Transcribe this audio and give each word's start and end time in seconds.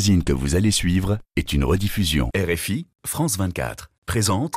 que 0.00 0.32
vous 0.32 0.54
allez 0.54 0.70
suivre 0.70 1.18
est 1.36 1.52
une 1.52 1.62
rediffusion. 1.62 2.30
RFI, 2.34 2.86
France 3.06 3.36
24, 3.36 3.90
présente 4.06 4.54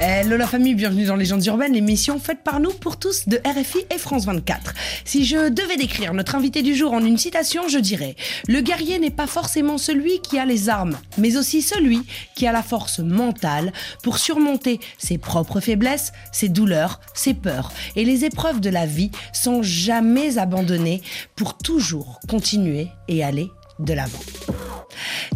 Hello 0.00 0.36
la 0.36 0.48
famille, 0.48 0.74
bienvenue 0.74 1.04
dans 1.04 1.14
Légendes 1.14 1.46
urbaines, 1.46 1.72
l'émission 1.72 2.18
faite 2.18 2.42
par 2.42 2.58
nous 2.58 2.72
pour 2.72 2.98
tous 2.98 3.28
de 3.28 3.40
RFI 3.46 3.78
et 3.94 3.98
France 3.98 4.24
24. 4.24 4.74
Si 5.04 5.24
je 5.24 5.50
devais 5.50 5.76
décrire 5.76 6.14
notre 6.14 6.34
invité 6.34 6.62
du 6.62 6.74
jour 6.74 6.94
en 6.94 7.04
une 7.04 7.16
citation, 7.16 7.68
je 7.68 7.78
dirais 7.78 8.16
Le 8.48 8.60
guerrier 8.60 8.98
n'est 8.98 9.10
pas 9.10 9.28
forcément 9.28 9.78
celui 9.78 10.20
qui 10.20 10.36
a 10.36 10.44
les 10.44 10.68
armes, 10.68 10.98
mais 11.16 11.36
aussi 11.36 11.62
celui 11.62 12.02
qui 12.34 12.48
a 12.48 12.52
la 12.52 12.64
force 12.64 12.98
mentale 12.98 13.72
pour 14.02 14.18
surmonter 14.18 14.80
ses 14.98 15.16
propres 15.16 15.60
faiblesses, 15.60 16.12
ses 16.32 16.48
douleurs, 16.48 16.98
ses 17.14 17.34
peurs 17.34 17.70
et 17.94 18.04
les 18.04 18.24
épreuves 18.24 18.60
de 18.60 18.70
la 18.70 18.86
vie 18.86 19.12
sans 19.32 19.62
jamais 19.62 20.38
abandonner 20.38 21.02
pour 21.36 21.56
toujours 21.56 22.18
continuer 22.26 22.88
et 23.06 23.22
aller 23.22 23.48
de 23.80 23.94
l'avant. 23.94 24.18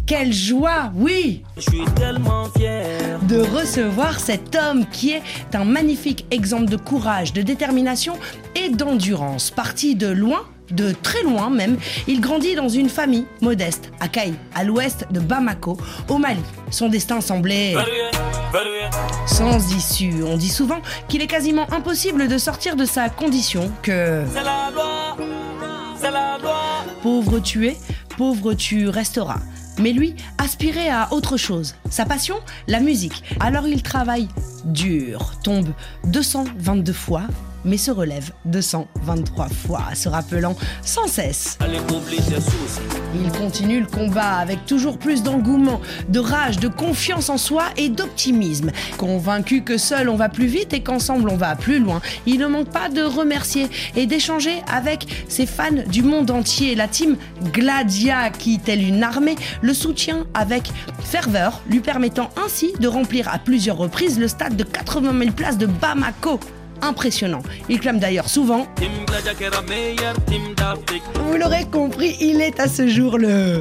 Quelle 0.07 0.33
joie, 0.33 0.93
oui 0.95 1.43
Je 1.57 1.63
suis 1.63 1.85
tellement 1.97 2.45
fier 2.57 3.19
de 3.23 3.41
recevoir 3.41 4.21
cet 4.21 4.55
homme 4.55 4.85
qui 4.91 5.13
est 5.13 5.23
un 5.55 5.65
magnifique 5.65 6.27
exemple 6.31 6.67
de 6.67 6.77
courage, 6.77 7.33
de 7.33 7.41
détermination 7.41 8.19
et 8.55 8.69
d'endurance. 8.69 9.51
Parti 9.51 9.95
de 9.95 10.09
loin, 10.09 10.43
de 10.71 10.93
très 10.93 11.23
loin 11.23 11.49
même, 11.49 11.79
il 12.07 12.21
grandit 12.21 12.55
dans 12.55 12.69
une 12.69 12.91
famille 12.91 13.25
modeste 13.41 13.91
à 14.01 14.09
Caï, 14.09 14.35
à 14.55 14.63
l'ouest 14.63 15.07
de 15.11 15.21
Bamako, 15.21 15.79
au 16.09 16.19
Mali. 16.19 16.43
Son 16.71 16.89
destin 16.89 17.23
semblait 17.23 17.75
sans 19.27 19.75
issue. 19.75 20.23
On 20.23 20.37
dit 20.37 20.51
souvent 20.51 20.81
qu'il 21.09 21.23
est 21.23 21.27
quasiment 21.27 21.67
impossible 21.73 22.29
de 22.29 22.37
sortir 22.37 22.77
de 22.77 22.85
sa 22.85 23.09
condition, 23.09 23.71
que 23.83 24.23
C'est 24.33 24.45
la 24.45 24.71
loi 24.71 25.17
C'est 25.99 26.11
la 26.11 26.39
loi 26.43 26.75
pauvre 27.05 27.39
tu 27.39 27.67
es, 27.67 27.77
pauvre 28.17 28.55
tu 28.55 28.89
resteras. 28.89 29.41
Mais 29.79 29.93
lui 29.93 30.15
aspirait 30.39 30.89
à 30.89 31.13
autre 31.13 31.37
chose. 31.37 31.75
Sa 31.91 32.07
passion, 32.07 32.37
la 32.69 32.81
musique. 32.81 33.23
Alors 33.41 33.67
il 33.67 33.83
travaille 33.83 34.29
dur, 34.65 35.33
tombe 35.43 35.71
222 36.05 36.93
fois, 36.93 37.23
mais 37.65 37.77
se 37.77 37.91
relève 37.91 38.31
223 38.47 39.49
fois, 39.49 39.83
se 39.95 40.09
rappelant 40.09 40.57
sans 40.83 41.07
cesse. 41.07 41.59
Il 43.15 43.31
continue 43.33 43.81
le 43.81 43.87
combat 43.87 44.39
avec 44.39 44.67
toujours 44.67 44.99
plus 44.99 45.23
d'engouement, 45.23 45.81
de 46.09 46.19
rage, 46.19 46.59
de 46.59 46.69
confiance 46.69 47.29
en 47.29 47.39
soi 47.39 47.65
et 47.77 47.89
d'optimisme. 47.89 48.71
Convaincu 48.99 49.63
que 49.63 49.79
seul 49.79 50.09
on 50.09 50.17
va 50.17 50.29
plus 50.29 50.47
vite 50.47 50.73
et 50.73 50.83
qu'ensemble 50.83 51.29
on 51.29 51.37
va 51.37 51.55
plus 51.57 51.79
loin, 51.79 52.01
il 52.27 52.39
ne 52.39 52.47
manque 52.47 52.71
pas 52.71 52.89
de 52.89 53.03
remercier 53.03 53.69
et 53.97 54.07
d'échanger 54.07 54.63
avec 54.71 55.07
ses 55.29 55.47
fans 55.47 55.83
du 55.87 56.03
monde 56.03 56.31
entier. 56.31 56.75
La 56.75 56.89
team 56.89 57.17
Gladia 57.53 58.31
qui, 58.31 58.59
telle 58.59 58.83
une 58.83 59.03
armée, 59.03 59.37
le 59.63 59.75
soutient 59.75 60.27
avec 60.35 60.71
ferveur, 61.05 61.63
lui 61.69 61.81
permettant 61.81 62.31
ainsi 62.45 62.73
de 62.81 62.89
remplir 62.89 63.29
à 63.29 63.39
plusieurs 63.39 63.77
reprises 63.77 64.19
le 64.19 64.29
stade 64.29 64.57
de 64.57 64.65
80 64.65 65.19
000 65.19 65.33
places 65.33 65.59
de 65.59 65.67
Bamako. 65.67 66.41
Impressionnant. 66.85 67.41
Il 67.71 67.81
clame 67.81 67.99
d'ailleurs 67.99 68.29
souvent 68.29 68.67
Vous 71.27 71.37
l'aurez 71.39 71.65
compris, 71.65 72.15
il 72.21 72.43
est 72.43 72.61
à 72.61 72.69
ce 72.69 72.87
jour 72.87 73.17
le 73.17 73.59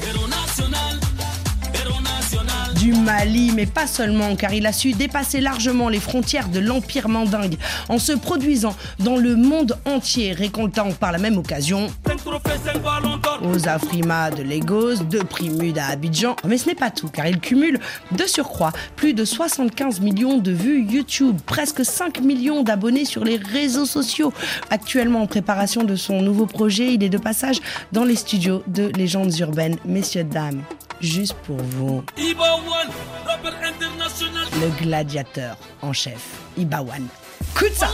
Mali, 2.93 3.51
mais 3.53 3.65
pas 3.65 3.87
seulement, 3.87 4.35
car 4.35 4.53
il 4.53 4.65
a 4.65 4.73
su 4.73 4.93
dépasser 4.93 5.41
largement 5.41 5.89
les 5.89 5.99
frontières 5.99 6.49
de 6.49 6.59
l'Empire 6.59 7.09
mandingue 7.09 7.57
en 7.89 7.97
se 7.97 8.11
produisant 8.11 8.75
dans 8.99 9.17
le 9.17 9.35
monde 9.35 9.77
entier, 9.85 10.33
récoltant 10.33 10.91
par 10.91 11.11
la 11.11 11.17
même 11.17 11.37
occasion 11.37 11.87
5 12.07 12.17
trophées, 12.17 12.59
5 12.65 12.81
ballons 12.81 13.17
d'or 13.17 13.39
aux 13.43 13.67
Afrima 13.67 14.31
de 14.31 14.43
Lagos, 14.43 15.03
deux 15.09 15.23
Primudes 15.23 15.77
à 15.77 15.87
Abidjan. 15.87 16.35
Mais 16.47 16.57
ce 16.57 16.67
n'est 16.67 16.75
pas 16.75 16.91
tout, 16.91 17.07
car 17.07 17.27
il 17.27 17.39
cumule 17.39 17.79
de 18.11 18.25
surcroît 18.25 18.71
plus 18.95 19.13
de 19.13 19.25
75 19.25 19.99
millions 19.99 20.37
de 20.37 20.51
vues 20.51 20.83
YouTube, 20.83 21.37
presque 21.45 21.83
5 21.83 22.21
millions 22.21 22.63
d'abonnés 22.63 23.05
sur 23.05 23.23
les 23.23 23.37
réseaux 23.37 23.85
sociaux. 23.85 24.33
Actuellement 24.69 25.23
en 25.23 25.27
préparation 25.27 25.83
de 25.83 25.95
son 25.95 26.21
nouveau 26.21 26.45
projet, 26.45 26.93
il 26.93 27.03
est 27.03 27.09
de 27.09 27.17
passage 27.17 27.59
dans 27.91 28.03
les 28.03 28.15
studios 28.15 28.63
de 28.67 28.91
Légendes 28.95 29.37
urbaines. 29.39 29.77
Messieurs, 29.85 30.23
dames, 30.23 30.61
juste 31.03 31.35
pour 31.45 31.57
vous, 31.57 32.03
Iba 32.17 32.55
One 32.55 32.91
Rappeur 33.25 33.53
international 33.63 34.47
le 34.61 34.69
gladiateur 34.81 35.57
en 35.81 35.91
chef, 35.93 36.39
Ibawan. 36.57 37.07
Coup 37.55 37.65
de 37.65 37.73
ça 37.73 37.89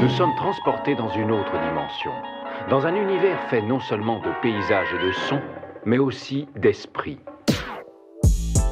Nous 0.00 0.08
sommes 0.10 0.34
transportés 0.36 0.94
dans 0.94 1.12
une 1.14 1.30
autre 1.30 1.52
dimension, 1.52 2.10
dans 2.70 2.86
un 2.86 2.94
univers 2.94 3.38
fait 3.48 3.62
non 3.62 3.80
seulement 3.80 4.20
de 4.20 4.30
paysages 4.42 4.88
et 5.00 5.06
de 5.06 5.12
sons, 5.12 5.40
mais 5.84 5.98
aussi 5.98 6.46
d'esprit. 6.56 7.18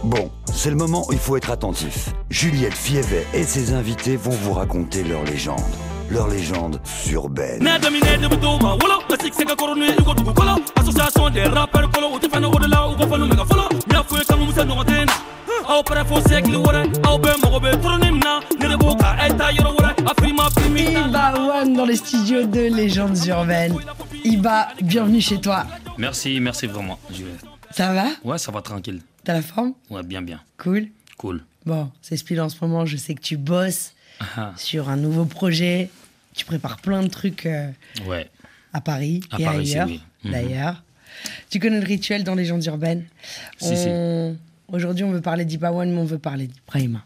Bon, 0.03 0.31
c'est 0.53 0.71
le 0.71 0.77
moment 0.77 1.07
où 1.09 1.13
il 1.13 1.19
faut 1.19 1.37
être 1.37 1.51
attentif. 1.51 2.11
Juliette 2.29 2.75
Fievet 2.75 3.27
et 3.33 3.43
ses 3.43 3.73
invités 3.73 4.17
vont 4.17 4.33
vous 4.33 4.53
raconter 4.53 5.03
leur 5.03 5.25
légende. 5.25 5.63
Leur 6.11 6.29
légende 6.29 6.81
Aw 17.05 17.19
Ibawan 20.77 21.75
dans 21.75 21.85
les 21.87 21.97
studios 21.97 22.45
de 22.45 22.61
Légendes 22.75 23.25
urbaines. 23.27 23.75
Iba, 24.25 24.69
bienvenue 24.83 25.21
chez 25.21 25.41
toi. 25.41 25.65
Merci, 25.99 26.39
merci 26.41 26.67
vraiment. 26.67 26.99
Je- 27.11 27.25
Ça 27.71 27.93
va? 27.93 28.05
Ouais, 28.25 28.39
ça 28.39 28.53
va 28.53 28.61
tranquille. 28.63 29.01
T'as 29.25 29.35
la 29.35 29.43
forme? 29.43 29.73
Ouais, 29.91 30.03
bien, 30.03 30.23
bien. 30.23 30.41
Cool? 30.59 30.89
Cool. 31.17 31.43
Bon, 31.65 31.91
c'est 32.03 32.17
speed 32.17 32.41
en 32.41 32.49
ce 32.51 32.57
moment, 32.61 32.85
je 32.85 32.97
sais 32.99 33.15
que 33.15 33.23
tu 33.23 33.37
bosses 33.37 33.95
Ah, 34.21 34.53
sur 34.57 34.89
un 34.89 34.97
nouveau 34.97 35.25
projet. 35.25 35.91
Tu 36.35 36.45
prépares 36.45 36.79
plein 36.81 37.03
de 37.03 37.09
trucs 37.09 37.47
euh, 37.47 37.71
ouais. 38.07 38.29
à 38.73 38.81
Paris 38.81 39.21
À 39.31 39.41
et 39.41 39.45
Paris 39.45 39.73
ailleurs. 39.73 39.87
oui. 39.89 40.01
Mhm. 40.25 40.33
D'ailleurs. 40.33 40.83
Tu 41.51 41.61
connais 41.61 41.81
le 41.81 41.87
rituel 41.87 42.25
dans 42.25 42.35
Légendes 42.35 42.65
urbaines 42.67 43.05
Si, 43.59 43.75
Aujourd'hui, 44.69 45.05
on 45.05 45.13
veut 45.13 45.21
parler 45.21 45.45
d'Ibawan, 45.45 45.89
mais 45.91 45.99
on 45.99 46.05
veut 46.05 46.19
parler 46.19 46.47
d'Ibrahima. 46.49 47.05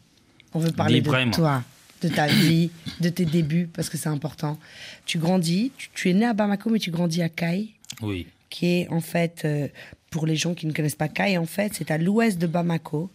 On 0.54 0.58
veut 0.60 0.70
parler 0.70 1.00
de 1.02 1.30
toi, 1.32 1.62
de 2.00 2.08
ta 2.08 2.26
vie, 2.26 2.70
de 3.00 3.08
tes 3.08 3.24
débuts, 3.26 3.68
parce 3.72 3.90
que 3.90 3.98
c'est 3.98 4.08
important. 4.08 4.58
Tu 5.04 5.18
grandis, 5.18 5.72
tu, 5.76 5.90
tu 5.92 6.08
es 6.10 6.14
né 6.14 6.24
à 6.24 6.32
Bamako, 6.32 6.70
mais 6.70 6.78
tu 6.78 6.90
grandis 6.90 7.20
à 7.20 7.28
Kai, 7.28 7.68
Oui. 8.00 8.26
qui 8.48 8.66
est 8.66 8.88
en 8.90 9.00
fait, 9.00 9.42
euh, 9.44 9.68
pour 10.10 10.24
les 10.26 10.36
gens 10.36 10.54
qui 10.54 10.66
ne 10.66 10.72
connaissent 10.72 10.94
pas 10.94 11.08
Kai, 11.08 11.36
en 11.36 11.44
fait, 11.46 11.72
c'est 11.74 11.90
à 11.90 11.98
l'ouest 11.98 12.38
de 12.38 12.46
Bamako. 12.46 13.10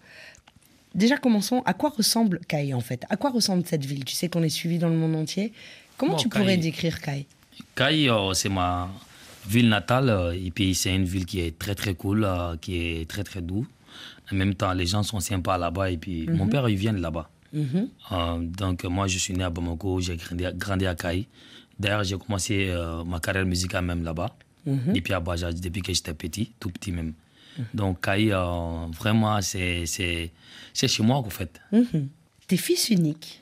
Déjà, 0.96 1.18
commençons. 1.18 1.62
À 1.66 1.74
quoi 1.74 1.90
ressemble 1.90 2.40
Kai, 2.48 2.74
en 2.74 2.80
fait? 2.82 3.04
À 3.10 3.18
quoi 3.18 3.32
ressemble 3.32 3.66
cette 3.66 3.86
ville? 3.86 4.06
Tu 4.06 4.16
sais 4.16 4.30
qu'on 4.30 4.44
est 4.44 4.50
suivi 4.50 4.78
dans 4.78 4.90
le 4.90 4.96
monde 4.96 5.16
entier? 5.16 5.52
Comment 5.98 6.14
Bon, 6.14 6.18
tu 6.18 6.30
Kai- 6.30 6.40
pourrais 6.40 6.58
décrire 6.58 7.02
Kai? 7.02 7.26
Kai, 7.76 8.10
euh, 8.10 8.34
c'est 8.34 8.50
ma 8.50 8.90
ville 9.48 9.70
natale. 9.70 10.36
et 10.36 10.52
puis, 10.52 10.76
c'est 10.76 10.96
une 10.96 11.06
ville 11.06 11.26
qui 11.26 11.40
est 11.42 11.58
très, 11.58 11.76
très 11.76 11.96
cool, 11.96 12.24
euh, 12.26 12.56
qui 12.58 12.78
est 12.78 13.10
très, 13.10 13.24
très 13.24 13.42
doux. 13.42 13.66
En 14.32 14.36
même 14.36 14.54
temps, 14.56 14.72
les 14.74 14.86
gens 14.86 15.04
sont 15.04 15.20
sympas 15.20 15.58
là-bas. 15.58 15.92
Et 15.92 15.98
puis, 15.98 16.28
mon 16.28 16.48
père, 16.48 16.68
il 16.70 16.76
vient 16.78 16.94
de 16.94 17.00
là-bas. 17.00 17.30
Mhm. 17.52 17.88
Euh, 18.12 18.38
donc, 18.40 18.84
moi, 18.86 19.08
je 19.08 19.18
suis 19.18 19.34
né 19.34 19.44
à 19.44 19.50
Bamako. 19.50 20.00
J'ai 20.00 20.16
grandi, 20.18 20.46
à- 20.46 20.52
grandi 20.54 20.86
à 20.88 20.96
Kai. 20.96 21.28
D'ailleurs, 21.80 22.04
j'ai 22.04 22.18
commencé 22.18 22.68
euh, 22.70 23.04
ma 23.04 23.20
carrière 23.20 23.46
musicale 23.46 23.84
même 23.86 24.04
là-bas. 24.04 24.36
Mhm. 24.66 24.96
Et 24.96 25.02
puis 25.02 25.14
à 25.14 25.20
Bajaj, 25.20 25.56
depuis 25.56 25.82
que 25.82 25.94
j'étais 25.94 26.14
petit, 26.14 26.52
tout 26.60 26.70
petit 26.70 26.92
même. 26.92 27.14
Donc, 27.74 28.04
Kai, 28.06 28.32
euh, 28.32 28.86
vraiment, 28.98 29.42
c'est 29.42 29.86
chez 29.86 30.32
moi, 31.04 31.18
en 31.18 31.30
fait. 31.30 31.60
Mhm. 31.72 32.08
T'es 32.48 32.58
fils 32.58 32.90
unique. 32.90 33.42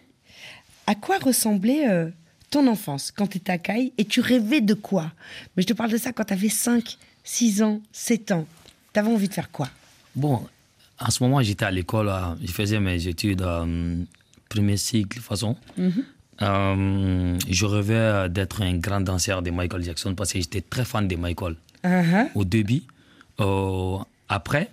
À 0.87 0.95
quoi 0.95 1.17
ressemblait 1.19 1.89
euh, 1.89 2.09
ton 2.49 2.67
enfance 2.67 3.11
quand 3.11 3.27
t'étais 3.27 3.51
à 3.51 3.57
Caille 3.57 3.93
et 3.97 4.05
tu 4.05 4.19
rêvais 4.21 4.61
de 4.61 4.73
quoi? 4.73 5.11
Mais 5.55 5.63
je 5.63 5.67
te 5.67 5.73
parle 5.73 5.91
de 5.91 5.97
ça 5.97 6.11
quand 6.11 6.25
t'avais 6.25 6.49
5, 6.49 6.97
6 7.23 7.61
ans, 7.61 7.81
7 7.91 8.31
ans. 8.31 8.45
T'avais 8.93 9.09
envie 9.11 9.27
de 9.29 9.33
faire 9.33 9.49
quoi? 9.51 9.69
Bon, 10.15 10.41
en 10.99 11.09
ce 11.09 11.23
moment, 11.23 11.41
j'étais 11.41 11.65
à 11.65 11.71
l'école, 11.71 12.09
euh, 12.09 12.35
je 12.43 12.51
faisais 12.51 12.79
mes 12.79 13.07
études 13.07 13.41
euh, 13.41 13.95
premier 14.49 14.75
cycle, 14.77 15.07
de 15.09 15.13
toute 15.15 15.23
façon. 15.23 15.55
Euh, 16.41 17.37
je 17.47 17.65
rêvais 17.65 18.29
d'être 18.29 18.61
un 18.61 18.75
grand 18.77 19.01
danseur 19.01 19.41
de 19.41 19.51
Michael 19.51 19.83
Jackson 19.83 20.15
parce 20.15 20.33
que 20.33 20.39
j'étais 20.39 20.61
très 20.61 20.85
fan 20.85 21.07
de 21.07 21.15
Michael 21.15 21.55
Uh-huh. 21.83 22.27
au 22.35 22.45
début. 22.45 22.83
Après, 24.29 24.69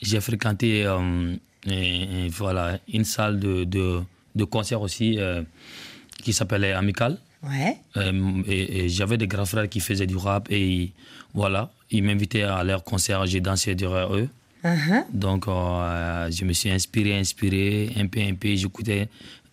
j'ai 0.00 0.20
fréquenté 0.20 0.84
euh, 0.86 1.34
et- 1.66 2.26
et 2.26 2.28
voilà, 2.28 2.78
une 2.92 3.04
salle 3.04 3.38
de, 3.38 3.64
de, 3.64 4.00
de 4.34 4.44
concert 4.44 4.80
aussi 4.80 5.18
euh, 5.18 5.42
qui 6.22 6.32
s'appelait 6.32 6.72
Amical. 6.72 7.18
Ouais. 7.42 7.76
Euh, 7.96 8.42
et, 8.46 8.84
et 8.84 8.88
j'avais 8.88 9.16
des 9.18 9.26
grands 9.26 9.44
frères 9.46 9.68
qui 9.68 9.80
faisaient 9.80 10.06
du 10.06 10.16
rap 10.16 10.46
et 10.50 10.92
voilà, 11.34 11.70
ils 11.90 12.02
m'invitaient 12.04 12.42
à 12.44 12.62
leur 12.62 12.84
concert, 12.84 13.26
j'ai 13.26 13.40
dansé 13.40 13.74
derrière 13.74 14.14
eux. 14.14 14.28
Uh-huh. 14.64 15.02
Donc 15.12 15.48
euh, 15.48 16.30
je 16.30 16.44
me 16.44 16.52
suis 16.52 16.70
inspiré, 16.70 17.18
inspiré, 17.18 17.90
un 17.96 18.06
peu, 18.06 18.20
un 18.20 18.34
peu, 18.34 18.54
j'écoutais 18.54 19.08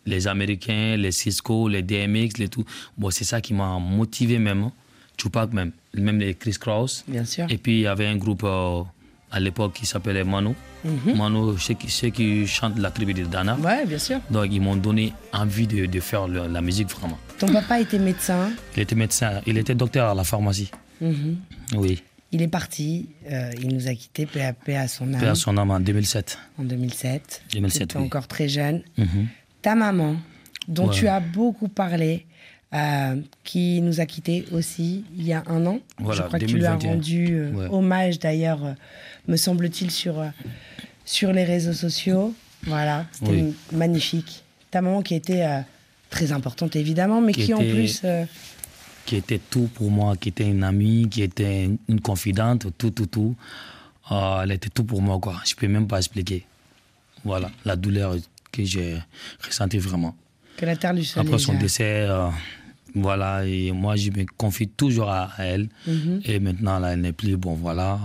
les 0.06 0.28
Américains, 0.28 0.96
les 0.98 1.12
Cisco, 1.12 1.68
les 1.68 1.82
DMX, 1.82 2.38
les 2.38 2.48
tout. 2.48 2.64
Bon, 2.98 3.10
c'est 3.10 3.24
ça 3.26 3.42
qui 3.42 3.54
m'a 3.56 3.80
motivé 3.80 4.38
même. 4.38 4.70
Tupac 5.18 5.52
même. 5.52 5.72
Même 5.96 6.20
les 6.20 6.36
Chris 6.36 6.56
Cross. 6.60 7.04
Bien 7.08 7.26
sûr. 7.26 7.46
Et 7.50 7.58
puis 7.58 7.74
il 7.80 7.82
y 7.82 7.88
avait 7.88 8.08
un 8.08 8.16
groupe 8.18 8.44
euh, 8.44 8.82
à 9.32 9.40
l'époque 9.40 9.74
qui 9.74 9.86
s'appelait 9.86 10.24
Mano. 10.24 10.56
Mano, 11.16 11.58
ceux 11.58 11.74
qui, 11.74 11.90
ceux 11.90 12.10
qui 12.10 12.48
chantent 12.48 12.80
la 12.80 12.90
tribu 12.92 13.14
de 13.14 13.26
Dana. 13.26 13.56
Ouais, 13.58 13.86
bien 13.86 13.98
sûr. 14.00 14.20
Donc 14.32 14.48
ils 14.52 14.62
m'ont 14.62 14.76
donné 14.78 15.14
envie 15.34 15.68
de, 15.68 15.86
de 15.86 16.00
faire 16.00 16.28
le- 16.28 16.48
la 16.48 16.62
musique 16.62 16.90
vraiment. 16.90 17.18
Ton 17.38 17.48
papa 17.52 17.80
était 17.82 18.00
médecin. 18.00 18.52
Il 18.76 18.82
était 18.84 18.96
médecin, 18.96 19.42
il 19.46 19.58
était 19.58 19.76
docteur 19.76 20.10
à 20.10 20.14
la 20.16 20.24
pharmacie. 20.24 20.72
Mhm. 21.02 21.38
Oui, 21.76 22.02
Il 22.32 22.42
est 22.42 22.48
parti. 22.48 23.10
euh, 23.32 23.52
il 23.62 23.70
nous 23.76 23.88
a 23.88 23.94
quittés 23.94 24.26
peu 24.26 24.40
à 24.76 24.88
son 24.88 25.14
âme 25.14 25.20
paix 25.20 25.28
à 25.28 25.36
son 25.36 25.58
âme 25.58 25.72
en 25.72 25.80
2007. 25.80 26.38
en 26.58 26.64
2007. 26.64 27.44
2007, 27.54 27.80
T'étais 27.88 28.00
oui. 28.00 28.06
encore 28.06 28.28
très 28.28 28.48
jeune. 28.48 28.84
Mhm. 28.98 29.28
Ta 29.62 29.76
maman, 29.76 30.16
dont 30.68 30.88
Ouais. 30.90 30.96
tu 30.96 31.08
as 31.08 31.20
beaucoup 31.20 31.68
parlé, 31.68 32.26
euh, 32.74 33.16
qui 33.44 33.82
nous 33.82 34.00
a 34.00 34.06
quittés 34.06 34.46
aussi 34.52 35.04
il 35.18 35.26
y 35.26 35.34
a 35.34 35.44
un 35.48 35.66
an. 35.66 35.80
Voilà, 35.98 36.22
Je 36.24 36.28
crois 36.28 36.40
que 36.40 36.46
tu 36.46 36.56
lui 36.56 36.66
as 36.66 36.76
2021. 36.78 36.90
rendu 36.92 37.28
euh, 37.34 37.52
Ouais. 37.52 37.68
hommage 37.72 38.20
d'ailleurs, 38.20 38.64
euh, 38.64 38.74
me 39.28 39.36
semble-t-il, 39.38 39.90
sur, 39.92 40.24
sur 41.06 41.32
les 41.34 41.44
réseaux 41.44 41.74
sociaux. 41.74 42.34
Voilà, 42.64 43.06
c'était 43.12 43.32
Oui. 43.32 43.56
magnifique. 43.72 44.44
Ta 44.72 44.82
maman 44.82 45.02
qui 45.02 45.16
était 45.16 45.46
très 46.10 46.32
importante 46.32 46.76
évidemment, 46.76 47.22
mais 47.22 47.32
qui, 47.34 47.46
Qui 47.46 47.54
en 47.54 47.58
plus... 47.60 48.04
Qui 49.06 49.16
était 49.16 49.40
tout 49.40 49.68
pour 49.74 49.90
moi, 49.90 50.16
qui 50.18 50.30
était 50.30 50.48
une 50.48 50.64
amie, 50.64 51.08
qui 51.10 51.24
était 51.24 51.68
une 51.88 52.00
confidente, 52.02 52.68
tout, 52.78 52.92
tout, 52.92 53.08
tout. 53.08 53.36
Elle 54.12 54.52
était 54.52 54.70
tout 54.70 54.84
pour 54.84 55.02
moi, 55.02 55.18
quoi. 55.20 55.42
Je 55.48 55.56
peux 55.56 55.68
même 55.68 55.88
pas 55.88 55.98
expliquer. 55.98 56.46
Voilà, 57.26 57.50
la 57.66 57.76
douleur 57.76 58.16
que 58.52 58.64
j'ai 58.64 58.98
ressentie 59.44 59.80
vraiment. 59.80 60.16
que 60.58 60.66
la 60.66 60.76
terre 60.76 60.94
lui 60.94 61.12
Après 61.16 61.40
son 61.40 61.54
décès, 61.56 62.06
euh, 62.08 62.28
voilà, 62.96 63.46
et 63.46 63.72
moi 63.72 63.96
je 63.96 64.10
me 64.12 64.26
confie 64.38 64.68
toujours 64.68 65.10
à 65.10 65.32
elle. 65.40 65.70
Mhm. 65.88 66.22
Et 66.26 66.40
maintenant, 66.40 66.80
là, 66.80 66.94
elle 66.94 67.02
n'est 67.02 67.14
plus, 67.14 67.38
bon, 67.38 67.54
voilà, 67.54 68.00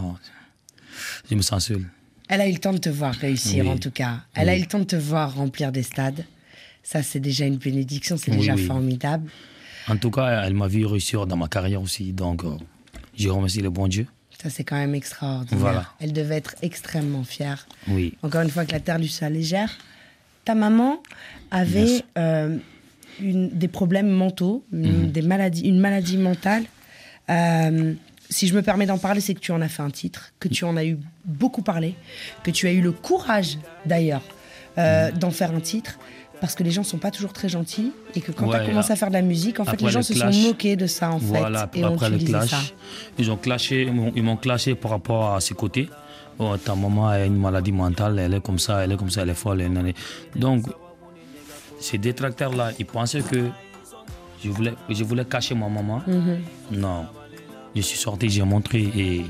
je 1.31 1.34
me 1.34 1.42
sens 1.42 1.66
seul. 1.66 1.84
Elle 2.28 2.40
a 2.40 2.48
eu 2.48 2.52
le 2.52 2.58
temps 2.58 2.72
de 2.72 2.78
te 2.78 2.88
voir 2.88 3.14
réussir, 3.14 3.64
Oui. 3.64 3.70
en 3.70 3.78
tout 3.78 3.90
cas. 3.90 4.20
Elle 4.34 4.48
a 4.48 4.56
eu 4.56 4.60
le 4.60 4.66
temps 4.66 4.78
de 4.78 4.84
te 4.84 4.96
voir 4.96 5.34
remplir 5.34 5.72
des 5.72 5.82
stades. 5.82 6.25
Ça, 6.82 7.02
c'est 7.02 7.20
déjà 7.20 7.44
une 7.46 7.56
bénédiction, 7.56 8.16
c'est 8.16 8.31
Oui, 8.31 8.38
déjà 8.38 8.56
formidable. 8.56 9.31
En 9.88 9.96
tout 9.96 10.10
cas, 10.10 10.42
elle 10.44 10.54
m'a 10.54 10.66
vu 10.69 10.87
réussir 10.87 11.26
dans 11.26 11.37
ma 11.37 11.48
carrière 11.48 11.82
aussi, 11.82 12.12
donc 12.12 12.44
euh, 12.44 12.56
je 13.16 13.28
remercie 13.28 13.60
le 13.60 13.70
bon 13.70 13.88
Dieu. 13.88 14.06
Ça, 14.42 14.48
c'est 14.50 14.64
quand 14.64 14.76
même 14.76 14.94
extraordinaire. 14.94 15.58
Voilà. 15.60 15.88
Elle 16.00 16.12
devait 16.12 16.37
être 16.37 16.54
extrêmement 16.62 17.25
fière. 17.25 17.66
Oui. 17.88 18.14
Encore 18.22 18.42
une 18.42 18.50
fois, 18.50 18.64
que 18.66 18.72
la 18.72 18.80
terre 18.80 18.98
lui 18.98 19.08
soit 19.08 19.28
légère. 19.30 19.70
Ta 20.44 20.54
maman 20.54 21.02
avait 21.50 22.02
euh, 22.19 22.58
une- 23.20 23.49
des 23.50 23.69
problèmes 23.69 24.08
mentaux, 24.08 24.64
Mhm. 24.72 24.84
une, 24.84 25.11
des 25.12 25.22
maladies, 25.22 25.62
une 25.69 25.81
maladie 25.81 26.16
mentale. 26.16 26.64
Euh, 27.31 27.94
si 28.31 28.46
je 28.49 28.55
me 28.55 28.62
permets 28.62 28.87
d'en 28.87 28.99
parler, 28.99 29.20
c'est 29.20 29.34
que 29.34 29.40
tu 29.40 29.52
en 29.52 29.61
as 29.61 29.69
fait 29.69 29.82
un 29.82 29.90
titre, 29.90 30.32
que 30.40 30.49
tu 30.49 30.64
en 30.64 30.76
as 30.76 30.84
eu 30.84 30.99
beaucoup 31.25 31.62
parlé, 31.62 31.94
que 32.43 32.50
tu 32.50 32.66
as 32.66 32.72
eu 32.72 32.81
le 32.81 32.93
courage 32.93 33.58
d'ailleurs 33.87 34.22
euh, 34.76 35.11
Mhm. 35.12 35.19
d'en 35.19 35.31
faire 35.31 35.55
un 35.55 35.61
titre. 35.61 35.99
Parce 36.40 36.56
que 36.56 36.64
les 36.64 36.72
gens 36.72 36.82
sont 36.82 36.99
pas 36.99 37.12
toujours 37.12 37.32
très 37.32 37.49
gentils 37.49 37.93
et 38.16 38.20
que 38.20 38.32
quand 38.32 38.49
tu 38.49 38.55
as 38.56 38.58
Ouais, 38.61 38.66
commencé 38.66 38.93
à 38.93 38.96
faire 38.96 39.08
de 39.08 39.14
la 39.14 39.22
musique, 39.22 39.61
en 39.61 39.64
fait, 39.64 39.70
après 39.75 39.87
les 39.87 39.93
gens 39.93 40.00
le 40.00 40.02
se 40.05 40.12
clash, 40.14 40.34
sont 40.34 40.49
moqués 40.49 40.75
de 40.76 40.87
ça, 40.88 41.12
en 41.12 41.19
Voilà, 41.19 41.69
fait. 41.72 41.78
Et 41.78 41.84
ont 41.84 41.94
après 41.94 42.11
le 42.11 42.19
clash, 42.19 42.50
ça. 42.50 42.58
ils 43.19 43.31
ont 43.31 43.37
clashé, 43.37 43.82
ils 44.16 44.22
m'ont- 44.22 44.37
clashé 44.37 44.75
par 44.75 44.90
rapport 44.90 45.32
à 45.34 45.40
ce 45.40 45.55
côté. 45.55 45.88
Oh, 46.40 46.56
ta 46.56 46.75
maman 46.75 47.06
a 47.08 47.25
une 47.25 47.37
maladie 47.38 47.70
mentale, 47.72 48.19
elle 48.19 48.34
est 48.34 48.40
comme 48.43 48.58
ça, 48.58 48.82
elle 48.84 48.90
est 48.93 48.96
comme 48.96 49.11
ça, 49.11 49.22
elle 49.22 49.31
est 49.31 49.34
folle. 49.34 49.61
elle 49.61 49.87
est. 49.87 49.94
Donc, 50.38 50.66
ces 51.84 51.98
détracteurs-là, 51.98 52.70
ils 52.78 52.86
pensaient 52.86 53.22
que 53.22 53.48
je 54.42 54.50
voulais, 54.50 54.75
je 54.88 55.04
voulais 55.04 55.25
cacher 55.25 55.54
ma 55.54 55.69
maman. 55.69 56.02
Mhm. 56.06 56.38
Non. 56.72 57.06
Je 57.76 57.81
suis 57.82 57.98
sorti, 57.98 58.28
j'ai 58.31 58.42
montré 58.42 58.81
et 58.96 59.25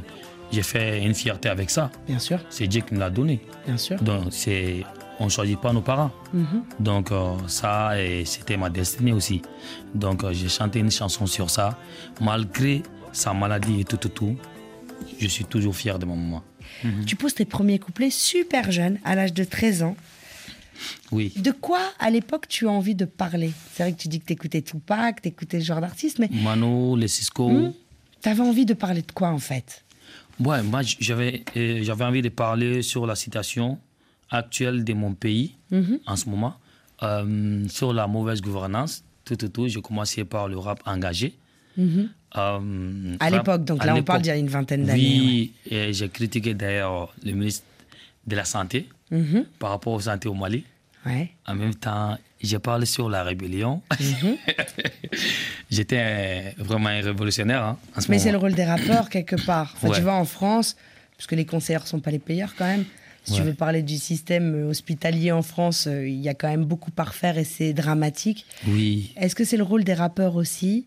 j'ai 0.53 0.63
fait 0.63 1.03
une 1.05 1.15
fierté 1.15 1.49
avec 1.49 1.69
ça. 1.71 1.91
Bien 2.07 2.19
sûr, 2.19 2.39
C'est 2.51 2.67
Dieu 2.69 2.83
qui 2.83 2.95
me 2.95 3.01
l'a 3.01 3.11
donné. 3.11 3.41
bien 3.67 3.77
sûr. 3.77 3.97
Donc, 4.03 4.27
c'est, 4.31 4.85
on 5.19 5.25
ne 5.25 5.31
choisit 5.31 5.61
pas 5.61 5.73
nos 5.73 5.81
parents. 5.81 6.13
Mhm. 6.33 6.63
Donc, 6.79 7.11
euh, 7.11 7.33
ça, 7.49 7.93
c'était 8.25 8.57
ma 8.57 8.71
destinée 8.71 9.13
aussi. 9.13 9.43
Donc, 9.95 10.23
euh, 10.23 10.33
j'ai 10.33 10.49
chanté 10.49 10.79
une 10.79 10.91
chanson 10.91 11.27
sur 11.27 11.51
ça. 11.51 11.77
Malgré 12.21 12.83
sa 13.13 13.33
maladie 13.33 13.81
et 13.81 13.85
tout, 13.85 13.97
tout, 13.97 14.09
tout, 14.11 14.37
je 15.19 15.27
suis 15.27 15.45
toujours 15.45 15.75
fier 15.75 15.99
de 15.99 16.05
ma 16.07 16.15
maman. 16.15 16.43
Tu 17.07 17.17
poses 17.17 17.35
tes 17.35 17.45
premiers 17.47 17.79
couplets 17.79 18.11
super 18.11 18.71
jeune, 18.71 18.99
à 19.05 19.15
l'âge 19.15 19.33
de 19.33 19.45
13 19.45 19.83
ans. 19.85 19.97
Oui. 21.13 21.33
De 21.37 21.51
quoi, 21.53 21.81
à 21.99 22.11
l'époque, 22.11 22.47
tu 22.49 22.67
as 22.67 22.71
envie 22.71 22.95
de 22.95 23.05
parler? 23.05 23.53
C'est 23.73 23.83
vrai 23.85 23.93
que 23.93 23.99
tu 23.99 24.09
dis 24.09 24.21
que 24.21 24.27
t'écoutais 24.27 24.63
Tupac, 24.63 25.21
t'écoutais 25.23 25.61
ce 25.61 25.65
genre 25.67 25.81
d'artiste, 25.81 26.19
mais 26.19 26.29
Mano, 26.33 26.97
les 26.97 27.09
Cisco. 27.09 27.49
Hmm? 27.51 27.73
t'avais 28.21 28.41
envie 28.43 28.65
de 28.67 28.75
parler 28.75 29.03
de 29.03 29.13
quoi, 29.13 29.29
en 29.29 29.39
fait? 29.39 29.85
Ouais, 30.41 30.63
moi, 30.63 30.81
j'avais, 30.83 31.45
euh, 31.57 31.81
j'avais 31.83 32.05
envie 32.05 32.23
de 32.23 32.29
parler 32.31 32.83
sur 32.83 33.07
la 33.07 33.15
situation 33.15 33.79
actuelle 34.31 34.83
de 34.83 34.93
mon 34.95 35.13
pays 35.15 35.55
Mhm. 35.71 36.01
en 36.07 36.17
ce 36.17 36.29
moment, 36.29 36.55
euh, 37.03 37.69
sur 37.69 37.93
la 37.93 38.07
mauvaise 38.07 38.41
gouvernance. 38.41 39.05
Tout, 39.25 39.37
tout, 39.37 39.49
tout. 39.49 39.69
J'ai 39.69 39.81
commencé 39.81 40.25
par 40.25 40.49
le 40.49 40.59
rap 40.59 40.81
engagé. 40.87 41.35
Mhm. 41.77 42.09
Euh, 42.37 43.17
À 43.21 43.31
l'époque, 43.31 43.65
donc 43.65 43.85
là, 43.85 43.95
on 43.95 44.03
parle 44.03 44.23
d'il 44.23 44.29
y 44.29 44.33
a 44.33 44.37
une 44.37 44.49
vingtaine 44.49 44.85
d'années. 44.85 45.03
Oui, 45.21 45.53
et 45.71 45.93
j'ai 45.93 46.09
critiqué 46.09 46.53
d'ailleurs 46.55 47.15
le 47.25 47.33
ministre 47.33 47.65
de 48.27 48.37
la 48.37 48.45
Santé. 48.45 48.89
Mhm. 49.11 49.45
par 49.59 49.71
rapport 49.71 49.93
aux 49.93 50.01
santé 50.01 50.29
au 50.29 50.35
Mali. 50.35 50.65
Ouais. 51.07 51.31
En 51.47 51.55
même 51.55 51.75
temps, 51.75 52.17
j'ai 52.43 52.59
parlé 52.59 52.87
sur 52.87 53.09
la 53.11 53.23
rébellion. 53.23 53.83
Mhm. 54.01 54.37
J'étais 55.71 56.55
vraiment 56.59 56.89
un 56.89 57.01
révolutionnaire 57.01 57.63
hein, 57.63 57.79
en 57.97 58.01
ce 58.01 58.11
Mais 58.11 58.19
c'est 58.19 58.33
le 58.33 58.39
rôle 58.39 58.55
des 58.55 58.65
rappeurs, 58.65 59.11
quelque 59.11 59.37
part. 59.45 59.73
Enfin, 59.77 59.89
Ouais. 59.89 59.97
Tu 59.97 60.03
vois, 60.03 60.15
en 60.15 60.25
France, 60.25 60.77
parce 61.17 61.27
que 61.27 61.35
les 61.35 61.45
conseillers 61.45 61.79
ne 61.81 61.85
sont 61.87 62.01
pas 62.01 62.11
les 62.11 62.19
payeurs 62.19 62.55
quand 62.57 62.65
même, 62.67 62.85
si 63.25 63.35
tu 63.35 63.43
veux 63.43 63.55
parler 63.55 63.83
du 63.83 63.97
système 63.97 64.55
euh, 64.55 64.69
hospitalier 64.71 65.33
en 65.33 65.41
France, 65.43 65.87
euh, 65.87 66.07
il 66.07 66.21
y 66.21 66.29
a 66.29 66.35
quand 66.35 66.49
même 66.49 66.65
beaucoup 66.65 66.91
à 66.99 67.05
refaire 67.05 67.39
et 67.39 67.45
c'est 67.45 67.73
dramatique. 67.73 68.45
Oui. 68.67 69.13
Est-ce 69.17 69.35
que 69.35 69.45
c'est 69.45 69.57
le 69.57 69.63
rôle 69.63 69.83
des 69.85 69.95
rappeurs 69.95 70.37
aussi 70.37 70.87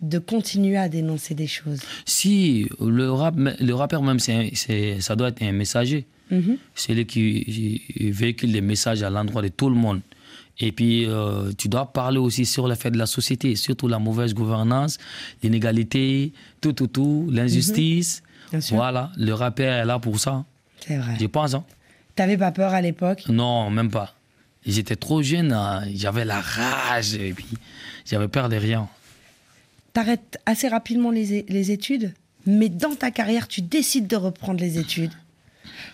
de 0.00 0.18
continuer 0.18 0.76
à 0.76 0.88
dénoncer 0.88 1.34
des 1.34 1.48
choses? 1.48 1.80
Si, 2.04 2.68
le, 2.80 3.10
rap, 3.10 3.34
le 3.36 3.72
rappeur 3.74 4.02
même, 4.02 4.20
c'est, 4.20 4.50
c'est- 4.54 5.00
ça 5.00 5.16
doit 5.16 5.28
être 5.28 5.42
un 5.42 5.52
messager. 5.52 6.06
Mhm. 6.30 6.56
C'est 6.74 6.94
lui 6.94 7.06
qui 7.06 7.82
véhicule 8.10 8.52
des 8.52 8.60
messages 8.60 9.02
à 9.02 9.10
l'endroit 9.10 9.42
de 9.42 9.48
tout 9.48 9.68
le 9.68 9.74
monde. 9.76 10.00
Et 10.60 10.70
puis, 10.72 11.04
euh, 11.06 11.50
tu 11.58 11.68
dois 11.68 11.92
parler 11.92 12.18
aussi 12.18 12.46
sur 12.46 12.68
le 12.68 12.76
fait 12.76 12.90
de 12.90 12.96
la 12.98 13.06
société, 13.06 13.56
surtout 13.56 13.88
la 13.88 13.98
mauvaise 13.98 14.34
gouvernance, 14.34 14.98
l'inégalité, 15.42 16.32
tout, 16.60 16.72
tout, 16.72 16.86
tout, 16.86 17.28
l'injustice. 17.32 18.22
Mhm. 18.52 18.60
Voilà, 18.70 19.10
le 19.16 19.32
rappeur 19.32 19.72
est 19.74 19.84
là 19.84 19.98
pour 19.98 20.20
ça, 20.20 20.44
C'est 20.86 20.96
vrai. 20.96 21.16
je 21.20 21.26
pense. 21.26 21.54
Hein. 21.54 21.64
T'avais 22.14 22.36
pas 22.38 22.52
peur 22.52 22.72
à 22.72 22.80
l'époque? 22.80 23.24
Non, 23.28 23.68
même 23.70 23.90
pas. 23.90 24.14
J'étais 24.64 24.96
trop 24.96 25.22
jeune, 25.22 25.52
hein. 25.52 25.82
j'avais 25.92 26.24
la 26.24 26.40
rage 26.40 27.14
et 27.14 27.32
puis 27.32 27.46
j'avais 28.06 28.28
peur 28.28 28.48
de 28.48 28.56
rien. 28.56 28.88
T'arrêtes 29.92 30.38
assez 30.46 30.68
rapidement 30.68 31.10
les, 31.10 31.44
les 31.48 31.70
études, 31.72 32.14
mais 32.46 32.68
dans 32.68 32.94
ta 32.94 33.10
carrière, 33.10 33.48
tu 33.48 33.60
décides 33.62 34.06
de 34.06 34.16
reprendre 34.16 34.60
les 34.60 34.78
études. 34.78 35.10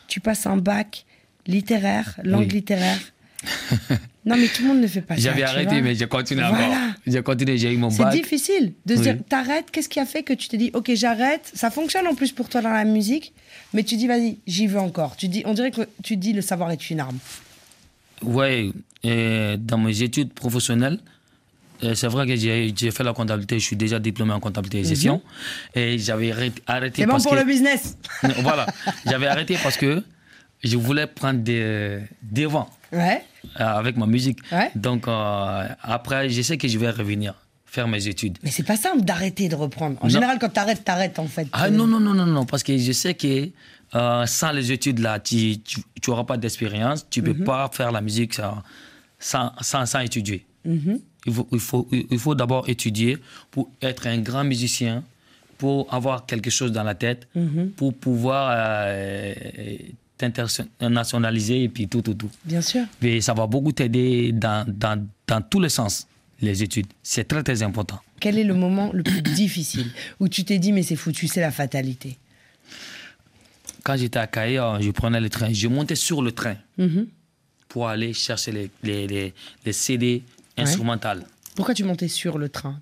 Tu 0.08 0.20
passes 0.20 0.46
un 0.46 0.56
bac 0.56 1.04
littéraire, 1.46 2.18
langue 2.24 2.46
Oui. 2.46 2.52
littéraire. 2.52 2.98
non, 4.26 4.36
mais 4.36 4.48
tout 4.48 4.62
le 4.62 4.68
monde 4.68 4.80
ne 4.80 4.86
fait 4.86 5.00
pas 5.00 5.14
ça. 5.16 5.20
J'avais 5.22 5.42
arrêté, 5.42 5.80
mais 5.80 5.94
j'ai 5.94 6.06
continué 6.06 6.42
Voilà. 6.46 6.66
encore. 6.66 6.78
J'ai 7.06 7.22
continué, 7.22 7.56
j'ai 7.56 7.72
eu 7.72 7.78
mon 7.78 7.88
C'est 7.90 8.02
bac. 8.02 8.12
difficile 8.12 8.74
de 8.84 8.94
se 8.94 9.00
Oui. 9.00 9.04
dire, 9.06 9.16
t'arrêtes, 9.28 9.70
qu'est-ce 9.70 9.88
qui 9.88 9.98
a 9.98 10.04
fait 10.04 10.22
que 10.22 10.34
tu 10.34 10.48
te 10.48 10.56
dis, 10.56 10.70
ok, 10.74 10.90
j'arrête, 10.94 11.50
ça 11.54 11.70
fonctionne 11.70 12.06
en 12.06 12.14
plus 12.14 12.32
pour 12.32 12.48
toi 12.50 12.60
dans 12.60 12.70
la 12.72 12.84
musique, 12.84 13.32
mais 13.72 13.82
tu 13.82 13.96
dis, 13.96 14.06
vas-y, 14.06 14.36
j'y 14.46 14.66
veux 14.66 14.78
encore. 14.80 15.16
Tu 15.16 15.28
dis, 15.28 15.42
on 15.46 15.54
dirait 15.54 15.70
que 15.70 15.88
tu 16.02 16.16
dis, 16.18 16.32
le 16.34 16.42
savoir 16.42 16.70
est 16.70 16.90
une 16.90 17.00
arme. 17.00 17.18
Oui, 18.22 18.74
et 19.02 19.54
dans 19.58 19.78
mes 19.78 20.02
études 20.02 20.34
professionnelles, 20.34 20.98
c'est 21.94 22.06
vrai 22.08 22.26
que 22.26 22.37
j'ai 22.37 22.72
fait 22.90 23.04
la 23.04 23.12
comptabilité, 23.12 23.58
je 23.58 23.64
suis 23.64 23.76
déjà 23.76 23.99
diplômé 23.99 24.32
en 24.32 24.40
comptabilité 24.40 24.80
et 24.80 24.84
gestion. 24.84 25.20
Et 25.75 25.99
j'avais 25.99 26.32
arrêté- 26.32 26.62
Mhm. 26.68 26.90
C'est 26.94 27.06
bon 27.06 27.12
parce 27.12 27.22
pour 27.25 27.32
que... 27.32 27.38
le 27.38 27.44
business. 27.44 27.96
voilà, 28.42 28.66
j'avais 29.06 29.26
arrêté 29.26 29.56
parce 29.62 29.76
que 29.76 30.02
je 30.62 30.76
voulais 30.76 31.06
prendre 31.06 31.40
des 31.40 32.00
devants 32.22 32.68
Ouais. 32.92 33.22
euh, 33.60 33.64
avec 33.64 33.96
ma 33.96 34.06
musique. 34.06 34.38
Ouais. 34.52 34.70
Donc 34.75 35.06
euh, 35.08 35.68
après, 35.82 36.28
je 36.28 36.42
sais 36.42 36.58
que 36.58 36.66
je 36.68 36.76
vais 36.78 36.90
revenir 36.90 37.34
faire 37.64 37.87
mes 37.87 38.06
études. 38.08 38.37
Mais 38.42 38.50
c'est 38.50 38.64
pas 38.64 38.76
simple 38.76 39.02
d'arrêter 39.02 39.49
de 39.49 39.54
reprendre. 39.54 39.96
En 40.00 40.06
Non. 40.06 40.10
général, 40.10 40.38
quand 40.40 40.49
t'arrêtes, 40.52 40.82
t'arrêtes 40.84 41.18
en 41.20 41.26
fait. 41.28 41.46
Ah 41.52 41.70
non, 41.70 41.87
non, 41.87 42.00
non, 42.00 42.14
non, 42.14 42.26
non, 42.26 42.44
parce 42.44 42.62
que 42.64 42.76
je 42.76 42.90
sais 42.92 43.14
que 43.14 43.49
euh, 43.94 44.26
sans 44.26 44.50
les 44.52 44.72
études 44.72 44.99
là, 44.99 45.20
tu 45.20 45.56
n'auras 46.08 46.25
pas 46.25 46.37
d'expérience, 46.37 47.06
tu 47.08 47.22
ne 47.22 47.26
peux 47.32 47.44
pas 47.44 47.70
faire 47.72 47.92
la 47.92 48.00
musique 48.00 48.34
sans, 48.34 48.58
sans, 49.20 49.52
sans, 49.60 49.87
sans 49.87 50.00
étudier. 50.00 50.44
Il 51.26 51.32
faut, 51.34 51.46
il 51.52 51.60
faut, 51.60 51.88
il 51.92 52.18
faut 52.18 52.34
d'abord 52.34 52.68
étudier 52.68 53.18
pour 53.50 53.68
être 53.82 54.06
un 54.06 54.18
grand 54.18 54.44
musicien, 54.44 55.04
pour 55.58 55.92
avoir 55.92 56.24
quelque 56.26 56.48
chose 56.50 56.72
dans 56.72 56.82
la 56.84 56.94
tête, 56.94 57.28
pour 57.76 57.92
pouvoir 57.94 58.50
euh, 58.54 59.34
t'internationaliser 60.16 61.64
et 61.64 61.68
puis 61.68 61.88
tout, 61.88 62.02
tout, 62.02 62.14
tout. 62.14 62.30
Bien 62.44 62.60
sûr. 62.62 62.84
Et 63.02 63.20
ça 63.20 63.34
va 63.34 63.46
beaucoup 63.46 63.72
t'aider 63.72 64.32
dans, 64.32 64.64
dans, 64.68 65.06
dans 65.26 65.42
tous 65.42 65.60
les 65.60 65.68
sens, 65.68 66.06
les 66.40 66.62
études. 66.62 66.86
C'est 67.02 67.26
très, 67.28 67.42
très 67.42 67.62
important. 67.62 68.00
Quel 68.20 68.38
est 68.38 68.44
le 68.44 68.54
moment 68.54 68.90
le 68.92 69.02
plus 69.02 69.22
difficile 69.22 69.90
où 70.20 70.28
tu 70.28 70.44
t'es 70.44 70.58
dit 70.58 70.72
mais 70.72 70.82
c'est 70.82 70.96
foutu, 70.96 71.26
c'est 71.26 71.40
la 71.40 71.50
fatalité? 71.50 72.16
Quand 73.82 73.96
j'étais 73.96 74.18
à 74.18 74.26
Caïa, 74.26 74.76
je 74.80 74.90
prenais 74.90 75.20
le 75.20 75.30
train. 75.30 75.52
Je 75.52 75.68
montais 75.68 75.94
sur 75.94 76.22
le 76.22 76.32
train 76.32 76.56
Mhm. 76.78 77.06
pour 77.68 77.88
aller 77.88 78.12
chercher 78.12 78.52
les, 78.52 78.70
les, 78.82 79.06
les, 79.06 79.34
les 79.64 79.72
CD 79.72 80.22
instrumentales. 80.57 81.25
Pourquoi 81.57 81.75
tu 81.75 81.85
montais 81.85 82.09
sur 82.09 82.38
le 82.38 82.49
train? 82.49 82.80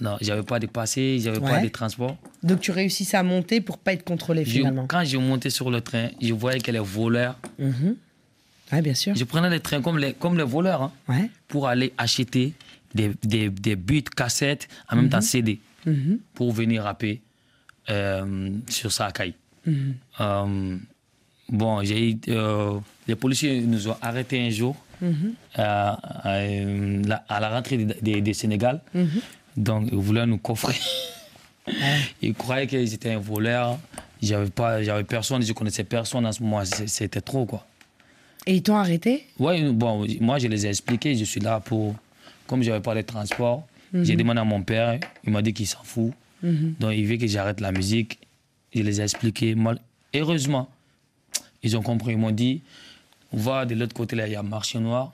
Non, 0.00 0.16
j'avais 0.20 0.42
pas 0.44 0.60
de 0.60 0.66
passé, 0.66 1.18
j'avais 1.20 1.40
pas 1.40 1.54
Ouais. 1.56 1.62
de 1.62 1.68
transport. 1.68 2.16
Donc 2.44 2.60
tu 2.60 2.70
réussissais 2.70 3.16
à 3.16 3.22
monter 3.24 3.60
pour 3.60 3.78
pas 3.78 3.92
être 3.94 4.04
contrôlé 4.04 4.44
Je- 4.44 4.50
finalement. 4.50 4.86
quand 4.86 5.02
je 5.04 5.16
montais 5.16 5.50
sur 5.50 5.70
le 5.70 5.80
train, 5.80 6.08
je 6.20 6.32
voyais 6.32 6.60
que 6.60 6.70
les 6.70 6.78
voleurs, 6.78 7.36
Mhm. 7.58 7.96
Ouais, 8.72 8.82
bien 8.82 8.94
sûr. 8.94 9.14
je 9.16 9.24
prenais 9.24 9.50
le 9.50 9.58
train 9.60 9.80
comme 9.82 9.98
les, 9.98 10.12
comme 10.12 10.36
les 10.38 10.44
voleurs 10.44 10.82
hein, 10.82 10.92
Ouais. 11.08 11.30
pour 11.48 11.66
aller 11.66 11.92
acheter 11.98 12.52
des, 12.94 13.12
des, 13.22 13.48
des 13.50 13.74
buts, 13.76 14.02
cassettes, 14.04 14.68
en 14.88 14.96
même 14.96 15.08
temps 15.08 15.20
CD, 15.20 15.58
Mhm. 15.84 16.18
pour 16.34 16.52
venir 16.52 16.84
rapper 16.84 17.20
euh, 17.90 18.50
sur 18.68 18.90
Caille. 19.14 19.34
Euh, 20.20 20.76
bon, 21.48 21.82
j'ai 21.82 22.10
eu, 22.10 22.18
euh, 22.28 22.78
les 23.06 23.16
policiers 23.16 23.60
nous 23.62 23.88
ont 23.88 23.96
arrêtés 24.02 24.40
un 24.46 24.50
jour 24.50 24.76
Mhm. 25.00 25.34
euh, 25.58 25.92
euh, 26.26 27.02
à 27.28 27.40
la 27.40 27.48
rentrée 27.50 27.76
des- 27.78 28.34
Sénégal. 28.34 28.80
Mhm. 28.94 29.08
Donc, 29.56 29.88
ils 29.92 29.98
voulaient 29.98 30.26
nous 30.26 30.38
coffrer. 30.38 30.74
Ils 32.22 32.34
croyaient 32.34 32.66
que 32.66 32.84
j'étais 32.84 33.10
un 33.12 33.18
voleur. 33.18 33.78
J'avais 34.22 34.48
pas, 34.50 34.82
j'avais 34.82 35.04
personne, 35.04 35.42
je 35.42 35.52
connaissais 35.52 35.84
personne 35.84 36.24
en 36.26 36.32
ce 36.32 36.42
moment. 36.42 36.62
C'était 36.64 37.20
trop, 37.20 37.44
quoi. 37.44 37.66
Et 38.46 38.54
ils 38.56 38.62
t'ont 38.62 38.76
arrêté? 38.76 39.26
Ouais, 39.38 39.62
bon, 39.70 40.06
moi, 40.20 40.38
je 40.38 40.48
les 40.48 40.64
ai 40.64 40.70
expliqués. 40.70 41.14
Je 41.14 41.24
suis 41.24 41.40
là 41.40 41.60
pour. 41.60 41.94
Comme 42.46 42.62
j'avais 42.62 42.80
pas 42.80 42.94
de 42.94 43.02
transport, 43.02 43.66
j'ai 43.92 44.16
demandé 44.16 44.40
à 44.40 44.44
mon 44.44 44.62
père. 44.62 44.98
Il 45.24 45.32
m'a 45.32 45.42
dit 45.42 45.52
qu'il 45.52 45.66
s'en 45.66 45.82
fout. 45.82 46.12
Donc, 46.42 46.92
il 46.94 47.04
veut 47.06 47.16
que 47.18 47.26
j'arrête 47.26 47.60
la 47.60 47.72
musique. 47.72 48.18
Je 48.74 48.82
les 48.82 49.00
ai 49.00 49.04
expliqués. 49.04 49.54
Mal- 49.54 49.80
Heureusement, 50.14 50.68
ils 51.62 51.76
ont 51.76 51.82
compris. 51.82 52.12
Ils 52.12 52.18
m'ont 52.18 52.30
dit 52.30 52.62
va 53.32 53.64
de 53.66 53.74
l'autre 53.74 53.94
côté, 53.94 54.16
là, 54.16 54.26
il 54.26 54.32
y 54.32 54.36
a 54.36 54.42
marché 54.42 54.78
noir. 54.78 55.12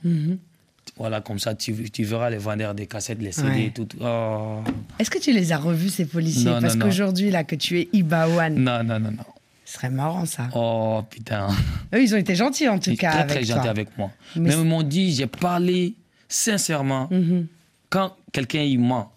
Voilà, 0.97 1.21
comme 1.21 1.39
ça, 1.39 1.55
tu, 1.55 1.91
tu 1.91 2.05
verras 2.05 2.31
les 2.31 2.37
vendeurs 2.37 2.75
des 2.75 2.87
cassettes, 2.87 3.19
les 3.21 3.33
CD, 3.33 3.49
Ouais. 3.49 3.73
tout. 3.75 3.89
Oh. 4.01 4.59
Est-ce 4.99 5.11
que 5.11 5.19
tu 5.19 5.33
les 5.33 5.51
as 5.51 5.57
revus 5.59 5.89
ces 5.89 6.05
policiers? 6.05 6.45
Non, 6.51 6.61
Parce 6.61 6.77
qu'aujourd'hui 6.77 7.31
là 7.31 7.43
que 7.43 7.57
tu 7.57 7.81
es 7.81 7.89
Ibawan, 7.93 8.55
Non, 8.55 8.85
non, 8.85 9.01
non, 9.01 9.11
non. 9.11 9.25
ce 9.65 9.75
serait 9.75 9.91
marrant 9.91 10.25
ça. 10.27 10.49
Oh, 10.55 11.03
putain. 11.11 11.49
Eux 11.95 12.03
ils 12.03 12.15
ont 12.15 12.19
été 12.19 12.37
gentils 12.37 12.69
en 12.69 12.79
tout 12.79 12.91
Ils 12.91 12.97
cas 12.99 13.11
très, 13.11 13.21
avec 13.23 13.37
très 13.39 13.45
toi. 13.47 13.57
gentil 13.57 13.69
avec 13.69 13.99
moi. 13.99 14.11
Mais 14.37 14.53
ils 14.53 14.63
m'ont 14.63 14.83
dit, 14.83 15.13
j'ai 15.15 15.27
parlé 15.27 15.95
sincèrement. 16.29 17.09
Mhm. 17.11 17.47
Quand 17.91 18.15
quelqu'un 18.31 18.63
il 18.63 18.79
ment, 18.79 19.11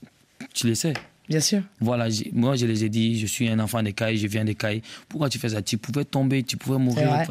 tu 0.54 0.68
le 0.68 0.74
sais. 0.76 0.94
Bien 1.30 1.42
sûr. 1.42 1.62
Voilà, 1.82 2.08
moi 2.32 2.56
je 2.56 2.66
les 2.66 2.86
ai 2.86 2.90
dit, 2.90 3.20
je 3.20 3.26
suis 3.28 3.50
un 3.50 3.60
enfant 3.60 3.84
des 3.84 3.92
cailles, 3.92 4.18
je 4.18 4.28
viens 4.28 4.46
des 4.46 4.56
cailles. 4.56 4.82
Pourquoi 5.10 5.28
tu 5.30 5.38
fais 5.38 5.50
ça? 5.50 5.62
Tu 5.62 5.78
pouvais 5.78 6.06
tomber, 6.06 6.42
tu 6.44 6.56
pouvais 6.56 6.78
mourir. 6.80 7.26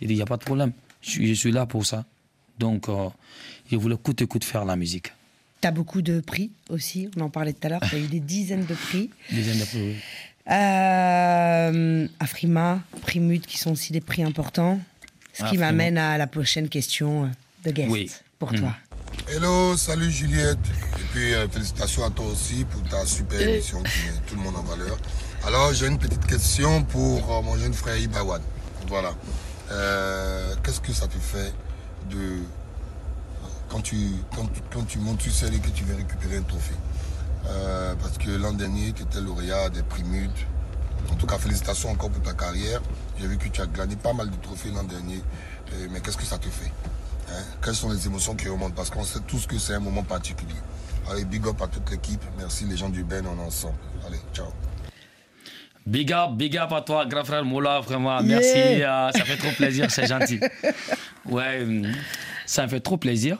J'ai 0.00 0.06
dit, 0.06 0.14
il 0.14 0.16
n'y 0.16 0.22
a 0.22 0.26
pas 0.26 0.36
de 0.36 0.44
problème. 0.44 0.72
Je, 1.02 1.10
suis- 1.10 1.28
je 1.28 1.34
suis 1.34 1.52
là 1.52 1.66
pour 1.66 1.84
ça. 1.86 2.04
Donc, 2.58 2.88
euh, 2.88 3.08
je 3.70 3.76
voulais 3.76 3.96
coûte 3.96 4.18
que 4.18 4.24
coûte 4.24 4.44
faire 4.44 4.64
la 4.64 4.76
musique. 4.76 5.12
Tu 5.60 5.68
as 5.68 5.70
beaucoup 5.70 6.00
de 6.02 6.20
prix 6.20 6.50
aussi, 6.70 7.10
on 7.16 7.20
en 7.20 7.30
parlait 7.30 7.52
tout 7.52 7.66
à 7.66 7.68
l'heure, 7.70 7.80
tu 7.88 7.94
as 7.94 7.98
eu 7.98 8.06
des 8.06 8.20
dizaines 8.20 8.64
de 8.64 8.74
prix. 8.74 9.10
Dizaines 9.30 9.58
de 9.58 9.64
prix, 9.64 9.80
oui. 9.82 9.96
Euh, 10.50 12.08
Afrima, 12.18 12.80
Primut, 13.02 13.40
qui 13.46 13.58
sont 13.58 13.72
aussi 13.72 13.92
des 13.92 14.00
prix 14.00 14.22
importants. 14.22 14.80
Ce 15.32 15.44
qui 15.44 15.58
m'amène 15.58 15.96
à 15.96 16.18
la 16.18 16.26
prochaine 16.26 16.68
question 16.68 17.30
de 17.64 17.70
guest 17.70 17.90
Oui. 17.90 18.10
pour 18.38 18.52
toi. 18.52 18.74
Hello, 19.28 19.76
salut 19.76 20.10
Juliette. 20.10 20.58
Et 20.98 21.04
puis 21.12 21.34
euh, 21.34 21.48
félicitations 21.48 22.04
à 22.04 22.10
toi 22.10 22.26
aussi 22.26 22.64
pour 22.64 22.82
ta 22.88 23.04
super 23.06 23.40
émission 23.40 23.82
qui 23.82 24.06
met 24.06 24.18
tout 24.26 24.34
le 24.36 24.42
monde 24.42 24.56
en 24.56 24.62
valeur. 24.62 24.98
Alors 25.46 25.72
j'ai 25.72 25.86
une 25.86 25.98
petite 25.98 26.26
question 26.26 26.82
pour 26.84 27.32
euh, 27.32 27.42
mon 27.42 27.56
jeune 27.56 27.74
frère 27.74 27.96
Ibawan. 27.96 28.40
Voilà. 28.88 29.12
Euh, 29.70 30.54
Qu'est-ce 30.62 30.80
que 30.80 30.92
ça 30.92 31.06
te 31.06 31.18
fait 31.18 31.52
de 32.10 32.38
quand 33.68 33.80
tu, 33.80 33.96
quand, 34.34 34.82
tu- 34.86 34.98
montes 34.98 35.22
sur 35.22 35.32
scène 35.32 35.54
et 35.54 35.58
que 35.60 35.68
tu 35.70 35.84
veux 35.84 35.94
récupérer 35.94 36.38
un 36.38 36.42
trophée 36.42 36.74
Euh, 37.46 37.94
Parce 38.02 38.18
que 38.18 38.30
l'an 38.30 38.52
dernier, 38.52 38.92
tu 38.92 39.02
étais 39.02 39.20
lauréat 39.20 39.68
des 39.70 39.82
prix 39.82 40.02
MUD. 40.04 40.30
En 41.10 41.14
tout 41.14 41.26
cas, 41.26 41.38
félicitations 41.38 41.90
encore 41.90 42.10
pour 42.10 42.22
ta 42.22 42.32
carrière. 42.34 42.80
J'ai 43.18 43.26
vu 43.28 43.38
que 43.38 43.48
tu 43.48 43.60
as 43.62 43.66
glané 43.66 43.96
pas 43.96 44.12
mal 44.12 44.28
de 44.28 44.36
trophées 44.36 44.70
l'an 44.70 44.82
dernier. 44.84 45.22
Euh, 45.72 45.86
mais 45.90 46.00
qu'est-ce 46.00 46.16
que 46.18 46.24
ça 46.24 46.38
te 46.38 46.48
fait 46.48 46.72
Hein? 47.32 47.42
Quelles 47.62 47.76
sont 47.76 47.90
les 47.90 48.06
émotions 48.06 48.34
qui 48.34 48.48
remontent? 48.48 48.74
Parce 48.74 48.90
qu'on 48.90 49.04
sait 49.04 49.20
tous 49.20 49.46
que 49.46 49.56
c'est 49.58 49.74
un 49.74 49.80
moment 49.80 50.02
particulier. 50.02 50.56
Allez, 51.08 51.24
big 51.24 51.46
up 51.46 51.62
à 51.62 51.68
toute 51.68 51.88
l'équipe. 51.90 52.22
Merci 52.38 52.64
les 52.64 52.76
gens 52.76 52.88
du 52.88 53.04
Ben, 53.04 53.24
on 53.26 53.40
est 53.40 53.46
ensemble. 53.46 53.78
Allez, 54.06 54.20
ciao. 54.34 54.46
Big 55.90 56.12
up, 56.12 56.30
big 56.36 56.56
up 56.56 56.72
à 56.72 56.82
toi, 56.82 57.04
grand 57.04 57.24
frère 57.24 57.44
Moula, 57.44 57.80
vraiment. 57.80 58.20
Yeah. 58.20 58.22
Merci, 58.22 58.82
euh, 58.82 59.10
ça 59.12 59.24
fait 59.24 59.36
trop 59.36 59.50
plaisir, 59.56 59.90
c'est 59.90 60.06
gentil. 60.06 60.38
Ouais, 61.26 61.62
hum, 61.62 61.86
ça 62.46 62.62
me 62.64 62.68
fait 62.68 62.80
trop 62.80 62.96
plaisir. 62.96 63.38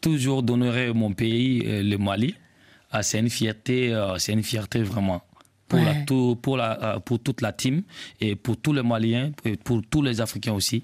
Toujours 0.00 0.42
d'honorer 0.42 0.92
mon 0.94 1.12
pays, 1.12 1.62
euh, 1.66 1.82
le 1.82 1.98
Mali. 1.98 2.34
Ah, 2.90 3.02
c'est 3.02 3.18
une 3.18 3.28
fierté, 3.30 3.92
euh, 3.92 4.16
c'est 4.18 4.32
une 4.32 4.42
fierté 4.42 4.82
vraiment. 4.82 5.22
Pour, 5.68 5.78
la, 5.80 5.94
tout- 6.06 6.36
pour, 6.42 6.56
la, 6.56 6.96
euh, 6.96 6.98
pour 6.98 7.20
toute 7.20 7.42
la 7.42 7.52
team 7.52 7.82
et 8.20 8.34
pour 8.34 8.56
tous 8.56 8.72
les 8.72 8.82
Maliens 8.82 9.30
et 9.44 9.56
pour 9.56 9.82
tous 9.88 10.02
les 10.02 10.20
Africains 10.20 10.52
aussi. 10.54 10.82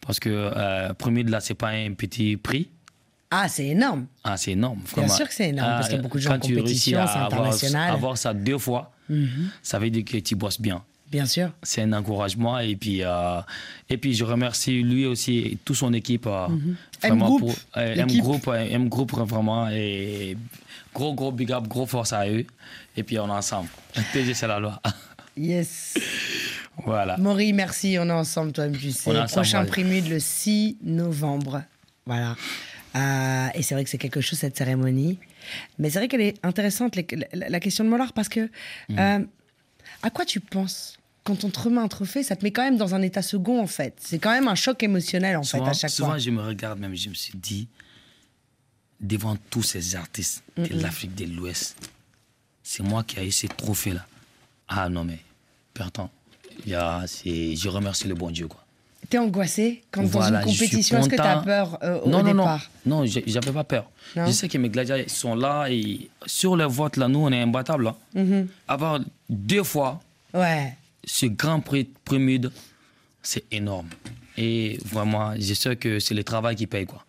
Parce 0.00 0.18
que 0.18 0.30
euh, 0.30 0.94
premier 0.94 1.22
de 1.24 1.30
là, 1.30 1.40
c'est 1.40 1.52
pas 1.54 1.68
un 1.68 1.92
petit 1.92 2.36
prix. 2.38 2.70
Ah, 3.34 3.48
c'est 3.48 3.66
énorme. 3.66 4.06
Ah, 4.22 4.36
c'est 4.36 4.52
énorme. 4.52 4.80
Bien 4.96 5.08
sûr 5.08 5.26
que 5.26 5.32
c'est 5.34 5.48
énorme, 5.48 5.70
parce 5.70 5.88
qu'il 5.88 5.96
y 5.96 5.98
a 5.98 6.02
beaucoup 6.02 6.18
de 6.18 6.22
gens 6.22 6.34
en 6.34 6.38
compétition, 6.38 6.98
c'est 7.06 7.18
avoir- 7.18 7.26
international. 7.26 7.88
Mhm. 7.88 7.94
Avoir 7.96 8.18
ça 8.18 8.34
deux 8.34 8.58
fois, 8.58 8.92
ça 9.62 9.78
veut 9.78 9.88
dire 9.90 10.04
que 10.04 10.18
tu 10.18 10.34
bosses 10.36 10.60
bien 10.60 10.82
Bien 11.10 11.26
sûr. 11.26 11.50
c'est 11.62 11.82
un 11.82 11.92
encouragement 11.92 12.58
et 12.58 12.74
puis 12.76 13.02
euh, 13.04 13.40
et 13.90 13.98
puis 13.98 14.14
je 14.14 14.24
remercie 14.24 14.82
lui 14.82 15.04
aussi 15.04 15.38
et 15.38 15.58
toute 15.62 15.76
son 15.76 15.92
équipe 15.92 16.26
euh, 16.26 16.46
vraiment 17.02 17.26
M-Group, 17.26 17.40
pour 17.40 17.54
euh, 17.76 17.94
l'équipe. 17.94 18.24
M 18.24 18.66
M 18.70 18.88
groupe 18.88 19.12
vraiment 19.28 19.68
et 19.68 20.38
gros 20.94 21.12
gros 21.12 21.30
big 21.30 21.52
up 21.52 21.68
gros 21.68 21.84
force 21.84 22.14
à 22.14 22.26
eux 22.28 22.46
et 22.96 23.02
puis 23.02 23.18
on 23.18 23.26
est 23.28 23.30
ensemble 23.30 23.68
PG 24.14 24.32
c'est 24.32 24.46
la 24.46 24.58
loi 24.58 24.80
Yes. 25.36 25.94
voilà 26.86 27.18
Maury, 27.18 27.52
merci. 27.52 27.96
On 27.98 28.06
est 28.08 28.12
ensemble, 28.12 28.52
toi, 28.52 28.68
tu 28.68 28.90
sais. 28.90 29.10
Prochain 29.30 29.58
voilà. 29.58 29.70
Primud 29.70 30.08
le 30.08 30.18
6 30.18 30.76
novembre. 30.82 31.62
Voilà. 32.06 32.36
Euh, 32.94 33.48
et 33.54 33.62
c'est 33.62 33.74
vrai 33.74 33.84
que 33.84 33.90
c'est 33.90 33.98
quelque 33.98 34.20
chose, 34.20 34.38
cette 34.38 34.56
cérémonie. 34.56 35.18
Mais 35.78 35.90
c'est 35.90 35.98
vrai 35.98 36.08
qu'elle 36.08 36.20
est 36.20 36.34
intéressante, 36.44 36.94
les- 36.96 37.06
la, 37.32 37.48
la 37.48 37.60
question 37.60 37.84
de 37.84 37.88
Mollard, 37.88 38.12
parce 38.12 38.28
que 38.28 38.50
Mm. 38.88 38.98
euh, 38.98 39.18
à 40.02 40.10
quoi 40.10 40.24
tu 40.24 40.40
penses 40.40 40.98
quand 41.24 41.44
on 41.44 41.50
te 41.50 41.58
remet 41.60 41.80
un 41.80 41.88
trophée 41.88 42.22
Ça 42.22 42.34
te 42.36 42.44
met 42.44 42.50
quand 42.50 42.62
même 42.64 42.76
dans 42.76 42.94
un 42.94 43.02
état 43.02 43.22
second, 43.22 43.60
en 43.62 43.66
fait? 43.66 43.94
C'est 44.00 44.18
quand 44.18 44.32
même 44.32 44.48
un 44.48 44.54
choc 44.56 44.82
émotionnel, 44.82 45.36
en 45.36 45.42
souvent, 45.42 45.64
fait, 45.64 45.70
à 45.70 45.74
chaque 45.74 45.90
souvent 45.90 46.08
fois. 46.10 46.18
je 46.18 46.30
me 46.30 46.42
regarde 46.42 46.78
même 46.80 46.94
je 46.96 47.08
me 47.08 47.14
suis 47.14 47.36
dit 47.38 47.68
devant 49.00 49.36
tous 49.50 49.62
ces 49.62 49.96
artistes 49.96 50.42
de 50.56 50.80
l'Afrique 50.80 51.14
de 51.16 51.24
l'Ouest 51.24 51.76
c'est 52.62 52.84
moi 52.84 53.02
qui 53.02 53.18
ai 53.18 53.26
eu 53.26 53.32
ce 53.32 53.48
trophée 53.48 53.92
là 53.94 54.06
ah 54.68 54.88
non 54.88 55.02
mais 55.04 55.18
pardon 55.74 56.08
je 56.64 57.68
remercie 57.68 58.06
le 58.06 58.14
bon 58.14 58.30
Dieu 58.30 58.46
quoi 58.46 58.61
T'es 59.10 59.18
angoissé 59.18 59.82
quand 59.90 60.02
Voilà, 60.04 60.40
dans 60.42 60.46
une 60.46 60.52
compétition 60.54 60.98
Est-ce 60.98 61.08
que 61.08 61.16
t'as 61.16 61.42
peur 61.42 61.78
euh, 61.82 62.00
au 62.00 62.08
non, 62.08 62.22
non, 62.22 62.24
départ 62.32 62.70
Non, 62.86 62.98
non, 63.00 63.06
j'ai- 63.06 63.24
j'avais 63.26 63.52
pas 63.52 63.64
peur. 63.64 63.90
Non 64.16 64.26
Je 64.26 64.32
sais 64.32 64.48
que 64.48 64.56
mes 64.58 64.68
gladiateurs 64.70 65.10
sont 65.10 65.34
là 65.34 65.66
et 65.68 66.08
sur 66.24 66.56
le 66.56 66.64
vote, 66.64 66.96
là, 66.96 67.08
nous, 67.08 67.18
on 67.20 67.30
est 67.30 67.40
imbattables. 67.42 67.84
Là. 67.84 67.96
Mhm. 68.14 68.46
Avoir 68.68 69.00
deux 69.28 69.64
fois 69.64 70.00
Ouais. 70.32 70.74
ce 71.04 71.26
grand 71.26 71.60
prix 71.60 71.88
Prémude, 72.04 72.50
c'est 73.22 73.44
énorme. 73.52 73.88
Et 74.38 74.78
vraiment, 74.84 75.34
je 75.38 75.52
sais 75.52 75.76
que 75.76 75.98
c'est 75.98 76.14
le 76.14 76.24
travail 76.24 76.56
qui 76.56 76.66
paye. 76.66 76.86
Quoi. 76.86 77.04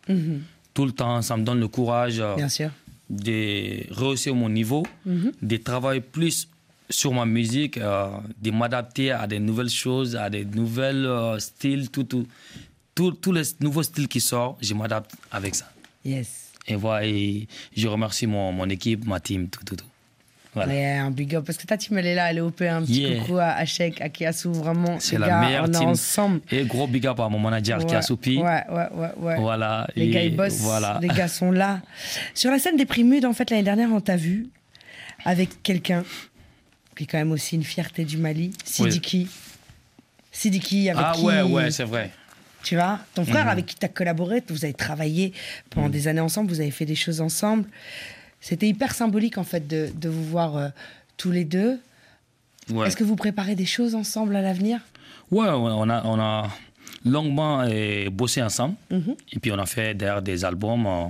Tout 0.73 0.85
le 0.85 0.91
temps, 0.91 1.21
ça 1.21 1.37
me 1.37 1.43
donne 1.43 1.59
le 1.59 1.67
courage 1.69 2.19
euh, 2.19 2.31
Mhm. 2.31 2.37
Bien 2.37 2.49
sûr. 2.49 2.69
de 3.09 3.93
rehausser 3.93 4.31
mon 4.31 4.49
niveau, 4.49 4.83
de 5.05 5.57
travailler 5.57 6.01
plus 6.01 6.47
sur 6.93 7.11
ma 7.13 7.25
musique, 7.25 7.77
euh, 7.77 8.07
de 8.41 8.51
m'adapter 8.51 9.11
à 9.11 9.25
des 9.27 9.39
nouvelles 9.39 9.69
choses, 9.69 10.15
à 10.15 10.29
des 10.29 10.45
nouvelles 10.45 11.05
euh, 11.05 11.39
styles, 11.39 11.89
tout, 11.89 12.03
tout, 12.03 12.27
tout- 12.95 13.11
tous 13.11 13.31
les 13.31 13.43
nouveaux 13.59 13.83
styles 13.83 14.07
qui 14.07 14.21
sortent, 14.21 14.57
je 14.61 14.73
m'adapte 14.73 15.11
avec 15.31 15.55
ça. 15.55 15.65
Yes. 16.05 16.51
Et 16.67 16.75
voilà, 16.75 17.05
et 17.05 17.47
je 17.75 17.87
remercie 17.87 18.27
mon, 18.27 18.51
mon 18.51 18.69
équipe, 18.69 19.05
ma 19.05 19.19
team, 19.19 19.49
tout, 19.49 19.63
tout, 19.65 19.75
tout. 19.75 19.85
Voilà. 20.55 20.71
Ouais, 20.71 20.85
un 20.97 21.09
big 21.09 21.35
up. 21.35 21.45
Parce 21.47 21.57
que 21.57 21.65
ta 21.65 21.77
team, 21.77 21.97
elle 21.97 22.05
est 22.05 22.13
là, 22.13 22.29
elle 22.29 22.37
est 22.37 22.41
OP. 22.41 22.61
Un 22.61 22.83
petit 22.83 23.01
Yeah. 23.01 23.19
coucou 23.21 23.37
à 23.39 23.53
Hachek, 23.53 23.99
à 24.01 24.09
Kiasu, 24.09 24.49
vraiment. 24.49 24.99
C'est 24.99 25.17
la 25.17 25.27
gars, 25.27 25.39
meilleure 25.41 25.65
on 25.67 25.73
est 25.73 25.79
team. 25.79 25.89
ensemble. 25.89 26.41
Et 26.51 26.63
gros 26.65 26.85
big 26.85 27.07
up 27.07 27.19
à 27.19 27.27
mon 27.27 27.39
manager 27.39 27.83
Ouais, 27.83 27.95
a 27.95 28.03
soupi. 28.03 28.37
Ouais, 28.37 28.61
ouais, 28.69 28.87
ouais, 28.93 29.09
ouais. 29.17 29.39
Voilà. 29.39 29.87
Les 29.95 30.05
et 30.05 30.09
gars, 30.11 30.23
ils 30.23 30.35
bossent. 30.35 30.59
Voilà. 30.59 30.99
Les 31.01 31.07
gars 31.07 31.27
sont 31.27 31.51
là. 31.51 31.81
Sur 32.35 32.51
la 32.51 32.59
scène 32.59 32.77
des 32.77 32.85
Primudes, 32.85 33.25
en 33.25 33.33
fait, 33.33 33.49
l'année 33.49 33.63
dernière, 33.63 33.89
on 33.91 33.99
t'a 33.99 34.15
vu 34.15 34.47
avec 35.25 35.63
quelqu'un 35.63 36.03
qui 36.95 37.03
est 37.03 37.07
quand 37.07 37.17
même 37.17 37.31
aussi 37.31 37.55
une 37.55 37.63
fierté 37.63 38.05
du 38.05 38.17
Mali, 38.17 38.51
Sidiki. 38.63 39.27
Sidiki, 40.31 40.89
avec 40.89 41.05
Ah 41.07 41.13
qui. 41.15 41.21
ouais, 41.25 41.41
ouais, 41.41 41.71
c'est 41.71 41.83
vrai. 41.83 42.11
Tu 42.63 42.75
vois, 42.75 42.99
ton 43.13 43.25
frère 43.25 43.43
Mhm. 43.45 43.51
avec 43.51 43.65
qui 43.65 43.75
tu 43.75 43.85
as 43.85 43.89
collaboré, 43.89 44.41
vous 44.47 44.63
avez 44.63 44.73
travaillé 44.73 45.33
pendant 45.69 45.89
des 45.89 46.07
années 46.07 46.21
ensemble, 46.21 46.49
vous 46.49 46.61
avez 46.61 46.71
fait 46.71 46.85
des 46.85 46.95
choses 46.95 47.19
ensemble. 47.21 47.65
C'était 48.39 48.67
hyper 48.67 48.93
symbolique 48.95 49.37
en 49.37 49.43
fait 49.43 49.67
de, 49.67 49.89
de 49.93 50.09
vous 50.09 50.23
voir 50.23 50.55
euh, 50.57 50.69
tous 51.17 51.31
les 51.31 51.43
deux. 51.45 51.79
Ouais. 52.69 52.87
Est-ce 52.87 52.95
que 52.95 53.03
vous 53.03 53.15
préparez 53.17 53.55
des 53.55 53.65
choses 53.65 53.95
ensemble 53.95 54.35
à 54.35 54.41
l'avenir? 54.41 54.79
Ouais, 55.29 55.45
ouais, 55.45 55.49
on 55.51 55.89
a, 55.89 56.03
on 56.05 56.19
a 56.19 56.49
longuement 57.05 57.61
euh, 57.67 58.09
bossé 58.09 58.41
ensemble. 58.41 58.75
Mhm. 58.89 59.15
Et 59.33 59.39
puis 59.39 59.51
on 59.51 59.59
a 59.59 59.65
fait 59.65 59.93
d'ailleurs 59.93 60.21
des 60.21 60.45
albums 60.45 60.85
euh, 60.87 61.05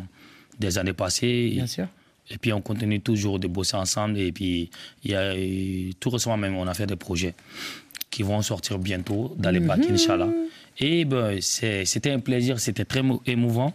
des 0.60 0.78
années 0.80 0.94
passées. 0.94 1.52
Bien 1.54 1.68
sûr. 1.68 1.88
Et 2.30 2.38
puis 2.38 2.53
on 2.53 2.62
continue 2.62 3.00
toujours 3.01 3.39
de 3.39 3.48
bosser 3.48 3.75
ensemble. 3.77 4.18
Et 4.20 4.32
puis 4.32 4.70
il 5.03 5.12
y 5.12 5.15
a, 5.15 5.20
euh, 5.36 5.92
tout 6.00 6.10
récemment 6.10 6.38
même, 6.38 6.56
on 6.56 6.68
a 6.68 6.74
fait 6.74 6.86
des 6.88 6.96
projets 6.96 7.34
qui 8.10 8.24
vont 8.24 8.42
sortir 8.42 8.77
bientôt 8.80 9.36
dans 9.38 9.51
les 9.51 9.60
Mhm. 9.60 9.68
bacs, 9.68 9.89
Inch'Allah. 9.89 10.30
Et 10.80 11.06
ben, 11.06 11.39
c'était 11.42 12.12
un 12.12 12.20
plaisir, 12.20 12.60
c'était 12.60 12.86
très 12.86 13.01
mou- 13.03 13.22
émouvant. 13.25 13.74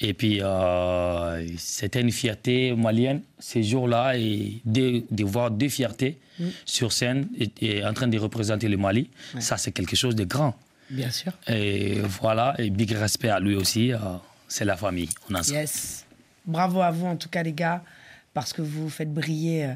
Et 0.00 0.12
puis 0.12 0.40
euh, 0.42 1.46
c'était 1.56 2.00
une 2.00 2.10
fierté 2.10 2.74
malienne 2.74 3.22
ces 3.38 3.62
jours-là 3.62 4.16
et 4.18 4.60
de, 4.64 5.04
de 5.10 5.24
voir 5.24 5.50
deux 5.50 5.68
fiertés 5.68 6.18
Mhm. 6.40 6.50
sur 6.64 6.92
scène 6.92 7.28
et, 7.38 7.48
et 7.62 7.84
en 7.84 7.94
train 7.94 8.08
de 8.08 8.18
représenter 8.18 8.66
le 8.68 8.76
Mali. 8.76 9.08
Ça, 9.38 9.56
c'est 9.56 9.70
quelque 9.70 9.94
chose 9.94 10.16
de 10.16 10.24
grand. 10.24 10.54
Bien 10.90 11.10
sûr. 11.12 11.32
Et 11.48 12.00
voilà, 12.20 12.54
et 12.58 12.70
big 12.70 12.90
respect 12.90 13.28
à 13.28 13.38
lui 13.38 13.54
aussi. 13.54 13.92
euh, 13.92 13.98
c'est 14.48 14.64
la 14.64 14.76
famille. 14.76 15.08
On 15.30 15.40
ça. 15.42 15.54
Yes. 15.54 16.03
Bravo 16.46 16.80
à 16.82 16.90
vous 16.90 17.06
en 17.06 17.16
tout 17.16 17.28
cas 17.28 17.42
les 17.42 17.52
gars, 17.52 17.82
parce 18.34 18.52
que 18.52 18.62
vous 18.62 18.88
faites 18.90 19.12
briller 19.12 19.64
euh, 19.64 19.72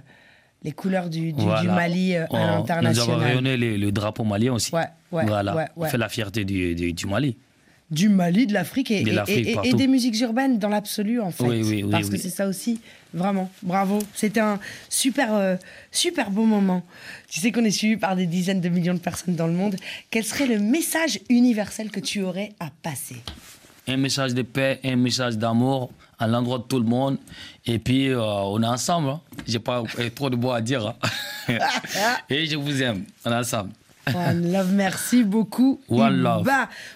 les 0.65 0.73
couleurs 0.73 1.09
du, 1.09 1.33
du- 1.33 1.33
du 1.33 1.43
Voilà. 1.45 1.73
Mali 1.73 2.15
euh, 2.15 2.25
à 2.25 2.29
Nous 2.31 2.37
avons 2.39 2.57
l'international. 2.59 3.21
rayonné 3.21 3.57
le, 3.57 3.77
le 3.77 3.93
drapeau 3.93 4.25
malien 4.25 4.53
aussi. 4.55 4.75
Ouais, 4.75 4.85
ouais, 5.13 5.25
voilà. 5.27 5.55
ouais, 5.57 5.67
On 5.77 5.85
fait 5.87 5.99
la 5.99 6.09
fierté 6.09 6.45
du, 6.45 6.75
du- 6.75 7.07
Mali. 7.07 7.37
Du 7.91 8.11
Mali, 8.11 8.47
de 8.47 8.53
l'Afrique 8.53 8.91
et, 8.91 9.03
De 9.03 9.67
et- 9.67 9.73
des 9.73 9.87
musiques 9.87 10.21
urbaines 10.21 10.59
dans 10.59 10.69
l'absolu 10.69 11.23
en 11.23 11.31
fait. 11.31 11.43
Oui, 11.45 11.63
oui, 11.65 11.83
oui, 11.85 11.91
parce 11.91 12.11
que 12.11 12.19
c'est 12.19 12.29
ça 12.29 12.47
aussi, 12.47 12.83
vraiment. 13.15 13.51
Bravo. 13.63 13.99
C'était 14.15 14.41
un 14.41 14.59
super, 14.91 15.33
euh, 15.33 15.57
super 15.91 16.31
beau 16.31 16.45
moment. 16.45 16.83
Tu 17.31 17.41
sais 17.41 17.51
qu'on 17.51 17.65
est 17.65 17.71
suivi 17.71 17.97
par 17.97 18.15
des 18.15 18.27
dizaines 18.27 18.61
de 18.61 18.69
millions 18.69 18.93
de 18.93 18.99
personnes 18.99 19.37
dans 19.37 19.47
le 19.47 19.55
monde. 19.55 19.77
Quel 20.11 20.23
serait 20.25 20.47
le 20.47 20.59
message 20.59 21.19
universel 21.31 21.91
que 21.91 22.01
tu 22.01 22.21
aurais 22.21 22.53
à 22.61 22.69
passer? 22.83 23.17
Un 23.87 23.97
message 23.97 24.35
de 24.35 24.43
paix, 24.43 24.81
un 24.85 24.97
message 24.97 25.39
d'amour 25.39 25.91
à 26.19 26.27
l'endroit 26.27 26.59
de 26.59 26.65
tout 26.65 26.79
le 26.79 26.85
monde. 26.87 27.19
Et 27.67 27.79
puis, 27.79 28.09
euh, 28.09 28.21
on 28.23 28.63
est 28.63 28.67
ensemble. 28.67 29.11
Hein. 29.11 29.21
J'ai 29.47 29.59
pas 29.59 29.83
trop 30.15 30.31
de 30.31 30.37
mots 30.37 30.53
à 30.53 30.61
dire. 30.61 30.95
hein. 31.49 31.55
et 32.31 32.47
je 32.47 32.57
vous 32.57 32.83
aime. 32.83 33.05
On 33.25 33.31
est 33.33 33.37
ensemble. 33.37 33.71
One 34.15 34.53
love, 34.53 34.73
merci 34.73 35.23
beaucoup. 35.23 35.81
One 35.89 36.23
love. 36.23 36.49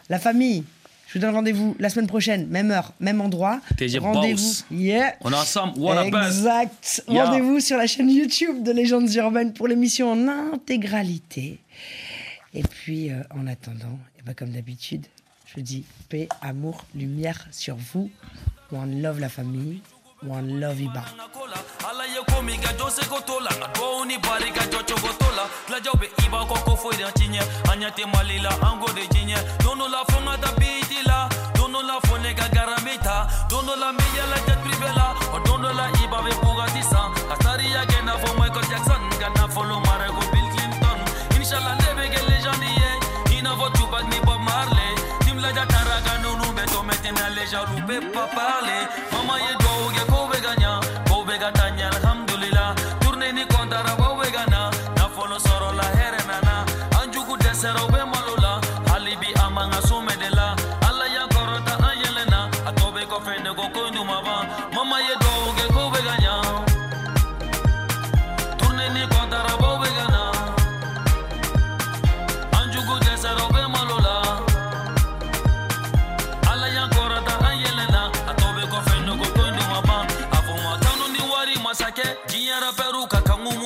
La 0.09 0.19
famille, 0.19 0.65
je 1.09 1.15
vous 1.15 1.19
donne 1.21 1.35
rendez-vous 1.35 1.77
la 1.79 1.91
semaine 1.91 2.07
prochaine, 2.07 2.47
même 2.49 2.71
heure, 2.71 2.93
même 3.01 3.21
endroit. 3.21 3.61
Rendez-vous. 4.01 4.65
Yeah. 4.71 5.15
On 5.21 5.31
est 5.31 5.37
ensemble. 5.37 5.79
What. 5.79 6.05
Exact. 6.05 7.03
Yeah. 7.09 7.27
Rendez-vous 7.27 7.61
sur 7.61 7.77
la 7.77 7.87
chaîne 7.87 8.09
YouTube 8.09 8.63
de 8.63 8.73
Légendes 8.73 9.13
Urbaines 9.15 9.53
pour 9.53 9.69
l'émission 9.69 10.11
en 10.13 10.27
intégralité. 10.55 11.59
Et 12.55 12.63
puis, 12.63 13.11
euh, 13.11 13.23
en 13.31 13.47
attendant, 13.47 13.99
et 14.19 14.23
ben, 14.25 14.33
comme 14.35 14.51
d'habitude, 14.51 15.05
je 15.55 15.61
dis 15.61 15.85
paix, 16.09 16.29
amour, 16.41 16.85
lumière 16.95 17.47
sur 17.51 17.77
vous. 17.77 18.11
One 18.73 19.03
love 19.03 19.21
la 19.21 19.29
famille. 19.29 19.81
One 20.27 20.59
love 20.59 20.81
Iba. 20.81 21.05
kola 21.31 21.59
ala 21.91 22.07
ye 22.07 22.23
komi 22.25 22.57
ka 22.57 22.73
jɔ 22.73 22.89
seko 22.89 23.21
to 23.27 23.37
la 23.45 23.51
nka 23.51 23.69
duwawu 23.75 24.07
ni 24.07 24.17
bari 24.17 24.51
ka 24.51 24.65
jɔ 24.65 24.81
cogo 24.89 25.11
to 25.19 25.29
la 25.37 25.45
tilajaw 25.67 25.95
be 26.01 26.07
i 26.07 26.29
b'a 26.33 26.41
kɔ 26.49 26.57
ko 26.65 26.77
foyi 26.77 26.97
de 26.97 27.05
tiɲɛ 27.19 27.43
an 27.71 27.81
ɲɛ 27.81 27.91
tɛ 27.97 28.05
mali 28.13 28.39
la 28.39 28.51
an 28.65 28.81
ko 28.81 28.89
de 28.97 29.03
jiɲɛ 29.13 29.37
don 29.63 29.77
dɔ 29.77 29.91
la 29.91 30.01
fo 30.09 30.19
n 30.21 30.25
ka 30.25 30.37
taa 30.41 30.55
biti 30.57 31.05
la 31.05 31.29
don 31.55 31.73
dɔ 31.75 31.83
la 31.85 32.01
fo 32.07 32.17
ne 32.17 32.33
ka 32.33 32.49
garami 32.49 32.97
ta 33.05 33.29
don 33.51 33.67
dɔ 33.67 33.75
la 33.77 33.91
n 33.93 33.97
bɛ 33.99 34.05
yɛlɛ 34.17 34.39
jet 34.47 34.61
privé 34.65 34.91
la 34.97 35.07
o 35.35 35.39
don 35.45 35.61
dɔ 35.61 35.71
la 35.77 35.87
i 35.93 36.07
b'a 36.09 36.19
bɛ 36.25 36.33
bugatti 36.41 36.83
san 36.83 37.13
ka 37.29 37.37
tariya 37.45 37.85
kɛ 37.85 37.99
n'a 38.07 38.17
fɔ 38.17 38.39
michael 38.39 38.65
jackson 38.71 39.03
ka 39.21 39.29
nafolo 39.37 39.85
mara 39.85 40.09
ko 40.09 40.23
bill 40.33 40.49
clinton. 40.55 40.99
Inshallah 41.37 41.77
bob 44.25 44.41
marley 44.41 44.72
couper, 47.75 48.01
pas 48.13 48.29
parler. 48.35 48.87
Maman, 49.13 49.62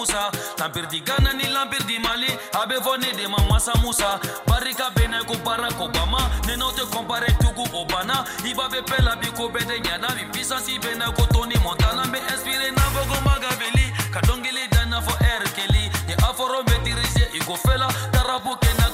musa. 0.06 0.30
Tanpiridi 0.56 1.00
gana 1.00 1.32
ni 1.32 1.44
lampiridi 1.44 1.98
mali. 1.98 2.28
A 2.54 2.66
bɛ 2.66 2.76
fɔ 2.80 2.98
ne 3.00 3.12
de 3.12 3.28
ma 3.28 3.38
masa 3.48 3.72
musa. 3.82 4.20
Barika 4.46 4.90
bɛnɛ 4.94 5.26
ko 5.26 5.34
barak 5.44 5.78
obama. 5.80 6.30
Ne 6.46 6.56
n'aw 6.56 6.70
tɛ 6.70 6.84
kɔnpare 6.90 7.26
tugu 7.38 7.64
o 7.72 7.84
banna 7.84 8.24
i 8.44 8.54
ba 8.54 8.68
bɛ 8.68 8.80
pɛ 8.84 9.04
la 9.04 9.16
bi 9.16 9.28
ko 9.36 9.48
bɛɛ 9.48 9.66
tɛ 9.66 9.82
ɲɛna 9.82 10.08
bi 10.16 10.24
pisansi 10.32 10.78
bɛnɛ 10.78 11.14
ko 11.16 11.26
toni 11.32 11.56
montana. 11.64 12.02
Bɛ 12.04 12.18
inspiré 12.32 12.70
n'a 12.70 12.84
ko 12.94 13.20
magaveli. 13.24 13.86
Ka 14.12 14.20
dɔnkili 14.20 14.68
da 14.70 14.84
n'a 14.84 15.00
fɔ 15.00 15.14
ɛri 15.18 15.48
keli 15.56 15.90
ye 16.08 16.14
afɔro 16.16 16.62
maîtrisé 16.66 17.28
i 17.34 17.38
ko 17.40 17.54
fɛla 17.56 17.88
tarabu 18.12 18.54
kɛ 18.60 18.70
n'a 18.78 18.86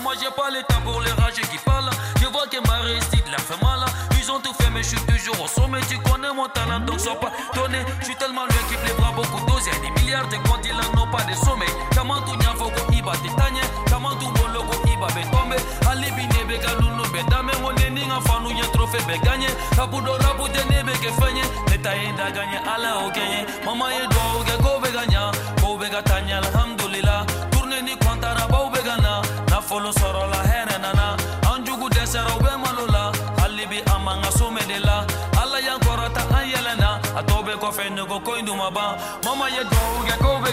moi 0.00 0.14
j'ai 0.20 0.30
pas 0.30 0.48
le 0.48 0.62
temps 0.62 0.80
pour 0.84 1.00
les 1.00 1.10
rageux 1.10 1.42
qui 1.50 1.58
parlent. 1.58 1.90
Je 2.20 2.26
vois 2.26 2.46
que 2.46 2.56
ma 2.66 2.78
réussite 2.78 3.28
leur 3.28 3.40
fait 3.40 3.60
mal. 3.62 3.84
Ils 4.16 4.30
ont 4.30 4.38
tout 4.38 4.54
fait 4.54 4.70
mais 4.70 4.82
je 4.82 4.90
suis 4.90 5.00
toujours 5.06 5.42
au 5.42 5.48
sommet. 5.48 5.80
Tu 5.88 5.98
connais 5.98 6.32
mon 6.32 6.48
talent 6.48 6.80
donc 6.80 7.00
sois 7.00 7.18
pas 7.18 7.32
donné 7.54 7.84
Je 8.00 8.04
suis 8.06 8.16
tellement 8.16 8.46
loin 8.46 8.67
dosés 10.18 10.30
Des 10.30 10.38
milliards 10.38 10.42
de 10.42 10.48
comptes 10.48 10.64
ils 10.64 10.96
n'ont 10.96 11.06
pas 11.06 11.24
de 11.24 11.34
sommet 11.34 11.66
Comment 11.94 12.20
tout 12.20 12.36
n'y 12.36 12.46
a 12.46 12.50
faut 12.50 12.70
qu'on 12.70 12.92
y 12.92 13.00
va 13.00 13.12
t'étaigner 13.12 13.62
Comment 13.90 14.14
tout 14.16 14.30
bon 14.32 14.48
logo 14.52 14.74
y 14.86 14.96
va 14.96 15.06
be 15.08 15.22
tomber 15.30 15.56
Alibi 15.90 16.22
ne 16.26 16.44
be 16.46 16.60
galunu 16.60 17.02
be 17.12 17.30
dame 17.30 17.50
On 17.64 17.74
est 17.76 17.90
ni 17.90 18.02
en 18.10 18.20
fan 18.20 18.44
ou 18.44 18.50
y'a 18.50 18.66
trophée 18.72 18.98
be 19.06 19.22
gagné 19.24 19.46
Rapudo 19.76 20.12
rapute 20.12 20.64
ne 20.70 20.82
be 20.82 20.92
ke 20.98 21.10
fenye 21.20 21.42
Neta 21.70 21.96
yenda 21.96 22.30
gagné 22.30 22.58
ala 22.66 23.06
o 23.06 23.10
kenye 23.10 23.46
Mama 23.64 23.92
ye 23.92 24.06
doa 24.08 24.40
o 24.40 24.44
ke 24.44 24.62
go 24.62 24.80
be 24.80 24.90
gagna 24.92 25.32
Go 25.60 25.76
be 25.76 25.86
gatanya 25.90 26.38
alhamdulillah. 26.38 27.26
Tourne 27.50 27.82
ni 27.84 27.96
kontara 27.96 28.48
ba 28.48 28.58
o 28.64 28.70
be 28.70 28.80
gana. 28.82 29.22
Na 29.50 29.60
folo 29.60 29.92
soro 29.92 30.26
la 30.30 30.42
here 30.42 30.78
nana 30.80 31.16
Anjugu 31.42 31.88
desera 31.90 32.26
o 32.34 32.38
be 32.38 32.50
malola. 32.56 33.12
Halibi 33.38 33.82
amanga 33.94 34.30
sume 34.32 34.60
de 34.66 34.80
la. 34.80 35.04
Ala 35.40 35.60
yan 35.60 35.78
korata 35.80 36.22
an 36.34 36.48
yelena 36.48 36.98
A 37.16 37.22
to 37.22 37.42
be 37.42 37.52
kɔfɛ 37.52 37.94
nego 37.94 38.20
ko 38.20 38.34
in 38.34 38.44
duma 38.44 38.70
ban 38.70 38.98
Mama 39.24 39.48
ye 39.50 39.62
duwawu 39.64 39.77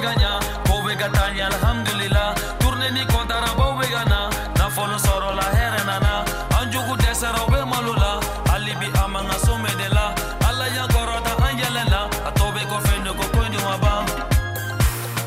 ko 0.05 0.71
Ko 0.71 0.81
be 0.85 0.93
ka 0.95 1.07
taa 1.09 1.29
ɲɛ 1.33 1.43
alhamdulillah 1.51 2.35
Tourne 2.59 2.87
ni 2.93 3.01
kɔntara 3.05 3.55
baw 3.57 3.77
be 3.79 3.85
ka 3.87 4.03
na 4.05 4.29
Nafolo 4.57 4.97
sɔrɔ 4.97 5.35
la 5.35 5.45
hɛrɛ 5.55 5.85
nana 5.85 6.25
An 6.57 6.71
jugu 6.71 6.95
dɛsɛra 6.97 7.39
o 7.45 7.47
be 7.51 7.59
malo 7.65 7.93
la 7.93 8.19
Halibi 8.51 8.87
a 9.03 9.07
man 9.07 9.25
ka 9.27 9.37
so 9.37 9.57
de 9.57 9.87
la 9.93 10.13
Ala 10.47 10.67
yan 10.75 10.87
kɔrɔta 10.89 11.33
an 11.45 11.57
yɛlɛna 11.57 12.01
A 12.27 12.31
tɔ 12.37 12.53
be 12.53 12.61
kɔfɛ 12.69 13.03
nego 13.03 13.23
ko 13.33 13.41
in 13.41 13.51
duma 13.51 13.77
ban 13.81 14.05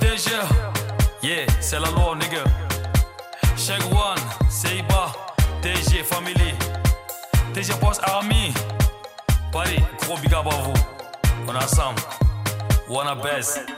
DG, 0.01 0.31
yeah, 1.23 1.47
c'est 1.61 1.79
la 1.81 1.91
loi, 1.91 2.15
nigga. 2.17 2.45
Check 3.57 3.83
one, 3.93 4.19
Seiba, 4.49 5.13
TG 5.61 6.05
Family, 6.05 6.55
TG 7.53 7.79
Boss 7.81 7.99
Army. 8.01 8.53
Paris, 9.51 9.83
gros 10.01 10.17
big 10.19 10.33
up 10.35 10.47
à 10.47 10.57
vous. 10.63 10.73
On 11.47 11.55
est 11.55 11.65
ensemble. 11.65 12.01
Wanna 12.89 13.15
best. 13.17 13.78